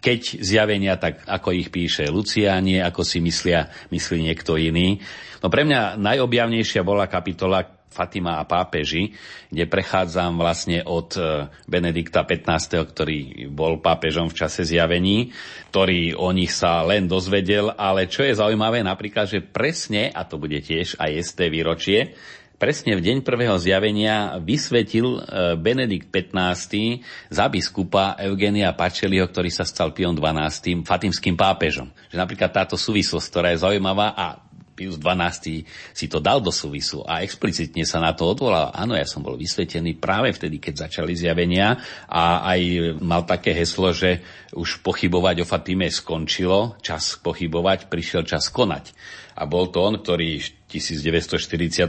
keď 0.00 0.44
zjavenia, 0.44 1.00
tak 1.00 1.24
ako 1.24 1.56
ich 1.56 1.72
píše 1.72 2.06
Lucianie, 2.12 2.84
ako 2.84 3.02
si 3.02 3.18
myslia, 3.24 3.72
myslí 3.90 4.22
niekto 4.22 4.60
iný. 4.60 5.00
No 5.40 5.48
pre 5.48 5.64
mňa 5.64 5.98
najobjavnejšia 5.98 6.84
bola 6.84 7.08
kapitola 7.08 7.76
Fatima 7.96 8.36
a 8.36 8.44
pápeži, 8.44 9.16
kde 9.48 9.64
prechádzam 9.64 10.36
vlastne 10.36 10.84
od 10.84 11.16
e, 11.16 11.48
Benedikta 11.64 12.28
XV., 12.28 12.84
ktorý 12.84 13.48
bol 13.48 13.80
pápežom 13.80 14.28
v 14.28 14.36
čase 14.36 14.68
zjavení, 14.68 15.32
ktorý 15.72 16.12
o 16.12 16.28
nich 16.36 16.52
sa 16.52 16.84
len 16.84 17.08
dozvedel, 17.08 17.72
ale 17.72 18.12
čo 18.12 18.20
je 18.20 18.36
zaujímavé 18.36 18.84
napríklad, 18.84 19.32
že 19.32 19.40
presne, 19.40 20.12
a 20.12 20.28
to 20.28 20.36
bude 20.36 20.60
tiež 20.60 21.00
aj 21.00 21.10
isté 21.16 21.48
výročie, 21.48 22.12
presne 22.56 22.96
v 22.96 23.04
deň 23.04 23.16
prvého 23.20 23.56
zjavenia 23.60 24.40
vysvetil 24.40 25.20
e, 25.20 25.20
Benedikt 25.60 26.08
XV 26.08 27.04
za 27.28 27.44
biskupa 27.52 28.16
Eugenia 28.20 28.72
Pačeliho, 28.72 29.28
ktorý 29.28 29.52
sa 29.52 29.68
stal 29.68 29.92
Pion 29.92 30.16
XII 30.16 30.84
fatimským 30.84 31.36
pápežom. 31.36 31.92
Že 32.08 32.16
napríklad 32.16 32.50
táto 32.52 32.80
súvislosť, 32.80 33.26
ktorá 33.28 33.48
je 33.52 33.62
zaujímavá 33.62 34.16
a 34.16 34.45
Pius 34.76 35.00
XII 35.00 35.64
si 35.96 36.06
to 36.06 36.20
dal 36.20 36.44
do 36.44 36.52
súvisu 36.52 37.00
a 37.08 37.24
explicitne 37.24 37.88
sa 37.88 37.96
na 37.96 38.12
to 38.12 38.28
odvolal. 38.28 38.68
Áno, 38.76 38.92
ja 38.92 39.08
som 39.08 39.24
bol 39.24 39.40
vysvetený 39.40 39.96
práve 39.96 40.36
vtedy, 40.36 40.60
keď 40.60 40.86
začali 40.86 41.16
zjavenia 41.16 41.80
a 42.04 42.44
aj 42.44 42.60
mal 43.00 43.24
také 43.24 43.56
heslo, 43.56 43.96
že 43.96 44.20
už 44.52 44.84
pochybovať 44.84 45.42
o 45.42 45.48
Fatime 45.48 45.88
skončilo, 45.88 46.76
čas 46.84 47.16
pochybovať, 47.16 47.88
prišiel 47.88 48.28
čas 48.28 48.52
konať. 48.52 48.92
A 49.36 49.48
bol 49.48 49.72
to 49.72 49.80
on, 49.80 49.96
ktorý 49.96 50.40
1942 50.68 51.88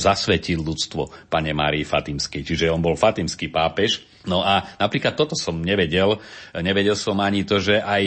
zasvetil 0.00 0.60
ľudstvo 0.60 1.28
pane 1.32 1.52
Márii 1.56 1.84
Fatimskej. 1.84 2.44
Čiže 2.44 2.72
on 2.72 2.84
bol 2.84 2.96
fatimský 2.96 3.48
pápež. 3.52 4.15
No 4.26 4.42
a 4.42 4.66
napríklad 4.78 5.14
toto 5.14 5.38
som 5.38 5.62
nevedel. 5.62 6.18
Nevedel 6.54 6.98
som 6.98 7.18
ani 7.22 7.46
to, 7.46 7.62
že 7.62 7.78
aj 7.78 8.02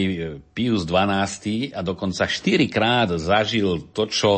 Pius 0.51 0.83
XII 0.83 1.71
a 1.71 1.79
dokonca 1.79 2.27
štyrikrát 2.27 3.15
zažil 3.15 3.91
to, 3.95 4.05
čo 4.11 4.31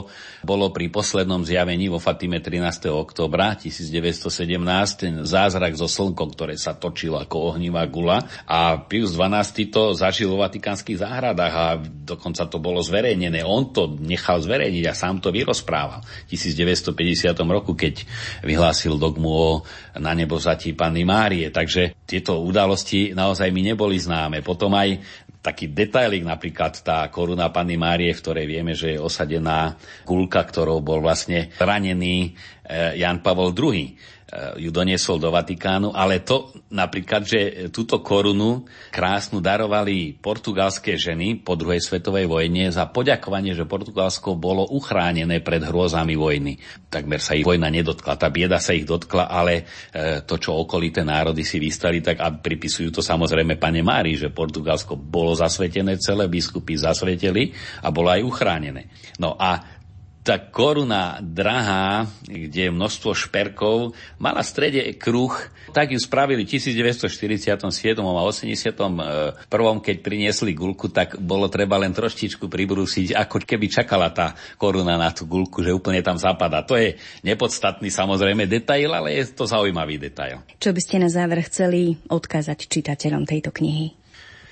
bolo 0.46 0.70
pri 0.70 0.94
poslednom 0.94 1.41
zjavení 1.41 1.89
vo 1.89 1.98
Fatime 1.98 2.38
13. 2.38 2.89
oktobra 2.94 3.58
1917, 3.58 4.30
ten 4.98 5.13
zázrak 5.26 5.74
zo 5.74 5.89
slnkom, 5.89 6.34
ktoré 6.38 6.58
sa 6.58 6.78
točilo 6.78 7.17
ako 7.17 7.56
ohnivá 7.56 7.86
gula. 7.89 8.22
A 8.46 8.78
Pius 8.82 9.17
XII 9.17 9.74
to 9.74 9.98
zažil 9.98 10.34
vo 10.34 10.46
vatikánskych 10.46 11.02
záhradách 11.02 11.54
a 11.54 11.65
dokonca 11.82 12.46
to 12.46 12.62
bolo 12.62 12.84
zverejnené. 12.86 13.41
On 13.41 13.65
to 13.74 13.98
nechal 13.98 14.38
zverejniť 14.38 14.86
a 14.86 14.94
sám 14.94 15.24
to 15.24 15.34
vyrozprával 15.34 15.72
rozprával. 15.72 16.04
V 16.28 16.36
1950 16.36 17.38
roku, 17.48 17.72
keď 17.74 18.04
vyhlásil 18.44 19.00
dogmu 19.00 19.32
o 19.32 19.50
na 19.96 20.12
nebo 20.12 20.36
zatí 20.36 20.76
Panny 20.76 21.08
Márie. 21.08 21.48
Takže 21.48 21.70
tieto 22.07 22.41
udalosti 22.43 23.15
naozaj 23.15 23.47
mi 23.53 23.63
neboli 23.63 23.95
známe. 23.95 24.43
Potom 24.43 24.73
aj 24.75 24.99
taký 25.41 25.73
detailik, 25.73 26.21
napríklad 26.21 26.86
tá 26.86 27.10
koruna 27.10 27.49
Panny 27.49 27.73
Márie, 27.73 28.13
v 28.13 28.21
ktorej 28.21 28.45
vieme, 28.45 28.77
že 28.77 28.93
je 28.95 29.01
osadená 29.01 29.73
kulka, 30.05 30.45
ktorou 30.45 30.86
bol 30.86 31.01
vlastne 31.01 31.49
ranený 31.57 32.38
eh, 32.67 33.01
Jan 33.01 33.25
Pavol 33.25 33.51
II 33.57 33.97
ju 34.32 34.72
doniesol 34.72 35.20
do 35.20 35.28
Vatikánu, 35.28 35.91
ale 35.91 36.24
to 36.24 36.56
napríklad, 36.72 37.28
že 37.28 37.39
túto 37.67 38.00
korunu 38.00 38.63
krásnu 38.88 39.44
darovali 39.44 40.15
portugalské 40.15 40.96
ženy 40.96 41.44
po 41.44 41.60
druhej 41.60 41.84
svetovej 41.84 42.32
vojne 42.32 42.72
za 42.72 42.88
poďakovanie, 42.88 43.52
že 43.52 43.67
Portugalsko 43.67 44.39
bolo 44.39 44.63
uchránené 44.72 45.44
pred 45.44 45.60
hrôzami 45.67 46.15
vojny. 46.15 46.56
Takmer 46.88 47.20
sa 47.20 47.36
ich 47.36 47.44
vojna 47.44 47.67
nedotkla, 47.67 48.15
tá 48.15 48.32
bieda 48.32 48.63
sa 48.63 48.72
ich 48.72 48.88
dotkla, 48.88 49.28
ale 49.28 49.67
e, 49.91 50.24
to, 50.24 50.39
čo 50.39 50.56
okolité 50.56 51.04
národy 51.04 51.44
si 51.44 51.60
vystali, 51.60 52.00
tak 52.00 52.24
a 52.24 52.32
pripisujú 52.32 52.88
to 52.96 53.02
samozrejme 53.04 53.60
pane 53.60 53.84
Mári, 53.84 54.15
že 54.15 54.32
Portugalsko 54.32 54.96
bolo 54.96 55.36
zasvetené 55.36 56.00
celé, 56.00 56.32
biskupy 56.32 56.80
zasveteli 56.80 57.52
a 57.84 57.91
bolo 57.91 58.08
aj 58.08 58.24
uchránené. 58.24 58.88
No 59.20 59.36
a 59.36 59.81
tá 60.21 60.38
koruna 60.38 61.17
drahá, 61.17 62.05
kde 62.29 62.69
je 62.69 62.71
množstvo 62.71 63.17
šperkov, 63.17 63.97
mala 64.21 64.45
v 64.45 64.51
strede 64.53 64.81
kruh, 64.93 65.34
tak 65.73 65.89
ju 65.89 65.97
spravili 65.97 66.45
v 66.45 66.62
1947 66.62 67.49
a 67.97 68.21
81. 68.21 68.69
keď 69.81 69.95
priniesli 70.05 70.53
gulku, 70.53 70.93
tak 70.93 71.17
bolo 71.17 71.49
treba 71.49 71.81
len 71.81 71.89
troštičku 71.89 72.45
pribrúsiť, 72.45 73.17
ako 73.17 73.41
keby 73.41 73.65
čakala 73.65 74.13
tá 74.13 74.38
koruna 74.62 74.93
na 74.93 75.10
tú 75.10 75.25
gulku, 75.25 75.65
že 75.65 75.73
úplne 75.73 76.05
tam 76.05 76.21
zapadá. 76.21 76.62
To 76.69 76.77
je 76.77 77.01
nepodstatný 77.25 77.89
samozrejme 77.89 78.45
detail, 78.45 78.93
ale 78.93 79.17
je 79.17 79.34
to 79.34 79.49
zaujímavý 79.49 79.97
detail. 79.97 80.45
Čo 80.62 80.69
by 80.69 80.81
ste 80.86 81.01
na 81.01 81.10
záver 81.10 81.41
chceli 81.49 81.97
odkázať 82.13 82.69
čitateľom 82.69 83.25
tejto 83.25 83.49
knihy? 83.49 83.97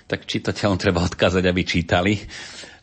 Tak 0.09 0.25
čitateľom 0.25 0.81
treba 0.81 1.05
odkázať, 1.05 1.45
aby 1.45 1.61
čítali 1.61 2.17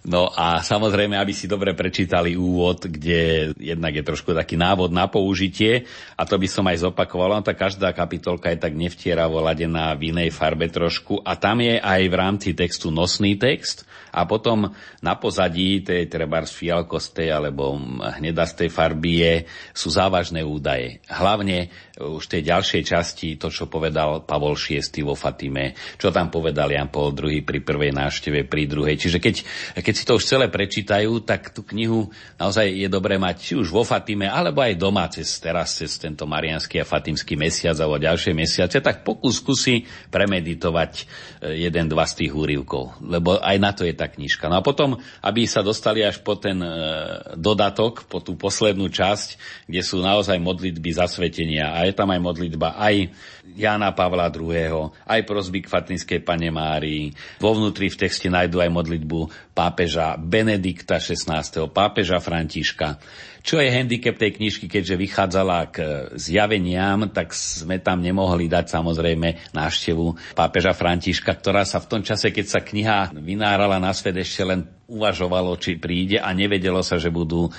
No 0.06 0.30
a 0.30 0.62
samozrejme, 0.62 1.18
aby 1.18 1.34
si 1.34 1.50
dobre 1.50 1.74
prečítali 1.74 2.38
úvod, 2.38 2.86
kde 2.86 3.50
jednak 3.58 3.90
je 3.90 4.06
trošku 4.06 4.30
taký 4.30 4.54
návod 4.54 4.94
na 4.94 5.10
použitie. 5.10 5.82
A 6.14 6.22
to 6.22 6.38
by 6.38 6.46
som 6.46 6.62
aj 6.70 6.86
zopakoval, 6.86 7.34
no 7.34 7.42
tá 7.42 7.58
každá 7.58 7.90
kapitolka 7.90 8.54
je 8.54 8.62
tak 8.62 8.78
nevtieravo 8.78 9.42
ladená 9.42 9.98
v 9.98 10.14
inej 10.14 10.30
farbe 10.30 10.70
trošku. 10.70 11.26
A 11.26 11.34
tam 11.34 11.58
je 11.58 11.82
aj 11.82 12.02
v 12.06 12.14
rámci 12.14 12.54
textu 12.54 12.94
nosný 12.94 13.34
text 13.34 13.82
a 14.16 14.24
potom 14.24 14.72
na 15.04 15.14
pozadí 15.20 15.84
tej 15.84 16.08
treba 16.08 16.40
z 16.48 16.56
fialkostej 16.56 17.28
alebo 17.28 17.76
hnedastej 18.00 18.72
farby 18.72 19.12
je, 19.20 19.34
sú 19.76 19.92
závažné 19.92 20.40
údaje. 20.40 21.04
Hlavne 21.12 21.68
už 22.00 22.24
tej 22.28 22.48
ďalšej 22.48 22.82
časti 22.84 23.28
to, 23.36 23.52
čo 23.52 23.68
povedal 23.68 24.24
Pavol 24.24 24.56
VI 24.56 24.80
vo 25.04 25.12
Fatime, 25.12 25.76
čo 26.00 26.08
tam 26.12 26.32
povedal 26.32 26.72
Jan 26.72 26.88
Paul 26.88 27.12
II 27.12 27.44
pri 27.44 27.60
prvej 27.60 27.92
návšteve, 27.92 28.48
pri 28.48 28.64
druhej. 28.68 28.96
Čiže 28.96 29.18
keď, 29.20 29.34
keď 29.80 29.94
si 29.96 30.04
to 30.04 30.16
už 30.16 30.24
celé 30.24 30.46
prečítajú, 30.48 31.24
tak 31.24 31.52
tú 31.52 31.64
knihu 31.64 32.08
naozaj 32.36 32.68
je 32.68 32.88
dobré 32.88 33.16
mať 33.16 33.36
či 33.40 33.52
už 33.56 33.68
vo 33.72 33.84
Fatime, 33.84 34.28
alebo 34.28 34.60
aj 34.60 34.76
doma 34.76 35.08
cez 35.08 35.28
teraz, 35.40 35.76
cez 35.76 35.96
tento 35.96 36.28
marianský 36.28 36.80
a 36.80 36.88
fatimský 36.88 37.36
mesiac 37.36 37.76
alebo 37.80 38.00
ďalšie 38.00 38.32
mesiace, 38.36 38.80
tak 38.84 39.00
pokus 39.04 39.40
skúsi 39.40 39.84
premeditovať 40.12 40.92
e, 40.96 41.04
jeden, 41.64 41.88
dva 41.88 42.04
z 42.04 42.24
tých 42.24 42.32
úrivkov, 42.32 43.00
lebo 43.04 43.40
aj 43.40 43.56
na 43.56 43.72
to 43.72 43.88
je 43.88 43.96
tá 44.06 44.14
knižka. 44.14 44.46
No 44.46 44.62
a 44.62 44.62
potom, 44.62 45.02
aby 45.18 45.50
sa 45.50 45.66
dostali 45.66 46.06
až 46.06 46.22
po 46.22 46.38
ten 46.38 46.62
e, 46.62 46.70
dodatok, 47.34 48.06
po 48.06 48.22
tú 48.22 48.38
poslednú 48.38 48.86
časť, 48.86 49.34
kde 49.66 49.82
sú 49.82 49.98
naozaj 49.98 50.38
modlitby 50.38 50.94
zasvetenia 50.94 51.74
a 51.74 51.82
je 51.82 51.92
tam 51.92 52.14
aj 52.14 52.22
modlitba 52.22 52.78
aj 52.78 53.10
Jana 53.56 53.96
Pavla 53.96 54.28
II., 54.28 54.92
aj 55.08 55.20
prosby 55.24 55.64
k 55.64 55.72
Fatinskej 55.72 56.20
pane 56.20 56.52
Márii. 56.52 57.10
Vo 57.40 57.56
vnútri 57.56 57.88
v 57.88 57.96
texte 57.96 58.28
nájdú 58.28 58.60
aj 58.60 58.70
modlitbu 58.70 59.52
pápeža 59.56 60.20
Benedikta 60.20 61.00
XVI., 61.00 61.42
pápeža 61.72 62.20
Františka. 62.20 63.00
Čo 63.46 63.62
je 63.62 63.70
handicap 63.70 64.18
tej 64.18 64.42
knižky, 64.42 64.66
keďže 64.66 64.98
vychádzala 64.98 65.70
k 65.70 65.76
zjaveniam, 66.18 67.06
tak 67.14 67.30
sme 67.30 67.78
tam 67.78 68.02
nemohli 68.02 68.50
dať 68.50 68.74
samozrejme 68.74 69.54
návštevu 69.54 70.34
pápeža 70.34 70.74
Františka, 70.74 71.30
ktorá 71.30 71.62
sa 71.62 71.78
v 71.78 71.86
tom 71.86 72.02
čase, 72.02 72.34
keď 72.34 72.46
sa 72.50 72.60
kniha 72.60 73.14
vynárala 73.14 73.78
na 73.78 73.94
svet, 73.94 74.18
ešte 74.18 74.42
len 74.42 74.66
uvažovalo, 74.90 75.54
či 75.62 75.78
príde 75.78 76.18
a 76.18 76.34
nevedelo 76.34 76.82
sa, 76.82 76.98
že 76.98 77.14
budú 77.14 77.46
e, 77.46 77.50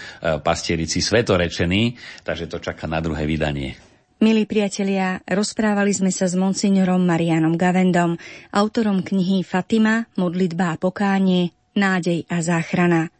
pastierici 0.43 0.99
svetorečení, 0.99 1.95
takže 2.19 2.51
to 2.51 2.59
čaká 2.59 2.83
na 2.83 2.99
druhé 2.99 3.23
vydanie. 3.23 3.86
Milí 4.17 4.49
priatelia, 4.49 5.21
rozprávali 5.29 5.93
sme 5.93 6.09
sa 6.09 6.25
s 6.25 6.33
monsignorom 6.33 7.05
Marianom 7.05 7.53
Gavendom, 7.53 8.17
autorom 8.49 9.05
knihy 9.05 9.45
Fatima, 9.45 10.09
modlitba 10.17 10.73
a 10.73 10.79
pokánie, 10.81 11.53
nádej 11.77 12.25
a 12.25 12.41
záchrana. 12.41 13.13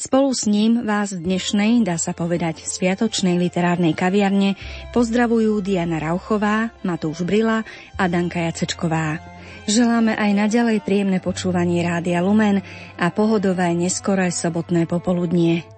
Spolu 0.00 0.32
s 0.32 0.48
ním 0.48 0.80
vás 0.80 1.12
v 1.12 1.28
dnešnej, 1.28 1.84
dá 1.84 2.00
sa 2.00 2.16
povedať, 2.16 2.64
sviatočnej 2.64 3.36
literárnej 3.36 3.92
kaviarne 3.92 4.56
pozdravujú 4.96 5.60
Diana 5.60 6.00
Rauchová, 6.00 6.72
Matúš 6.88 7.20
Brila 7.28 7.60
a 8.00 8.04
Danka 8.08 8.40
Jacečková. 8.40 9.20
Želáme 9.68 10.16
aj 10.16 10.30
naďalej 10.40 10.80
príjemné 10.80 11.20
počúvanie 11.20 11.84
Rádia 11.84 12.24
Lumen 12.24 12.64
a 12.96 13.12
pohodové 13.12 13.76
neskoré 13.76 14.32
sobotné 14.32 14.88
popoludnie. 14.88 15.68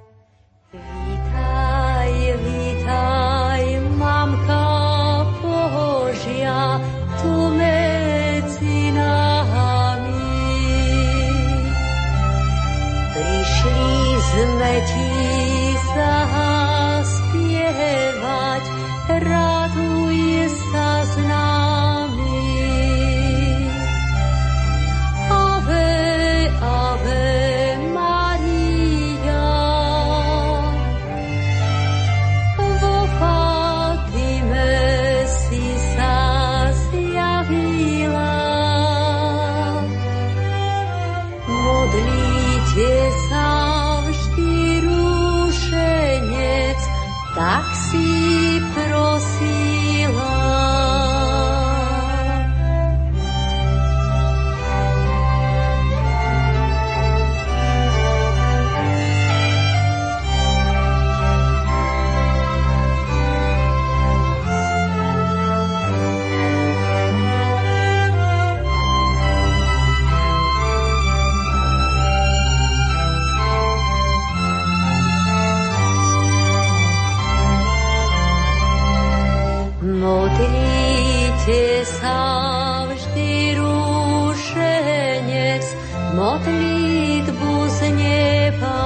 Modlitbu 86.23 87.69
z 87.69 87.79
neba. 87.99 88.79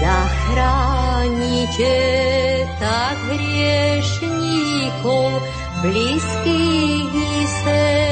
Zachránite 0.00 1.96
tak 2.78 3.18
hriešníkov, 3.34 5.42
blízkych 5.82 7.14
i 7.14 7.46
seba. 7.46 8.07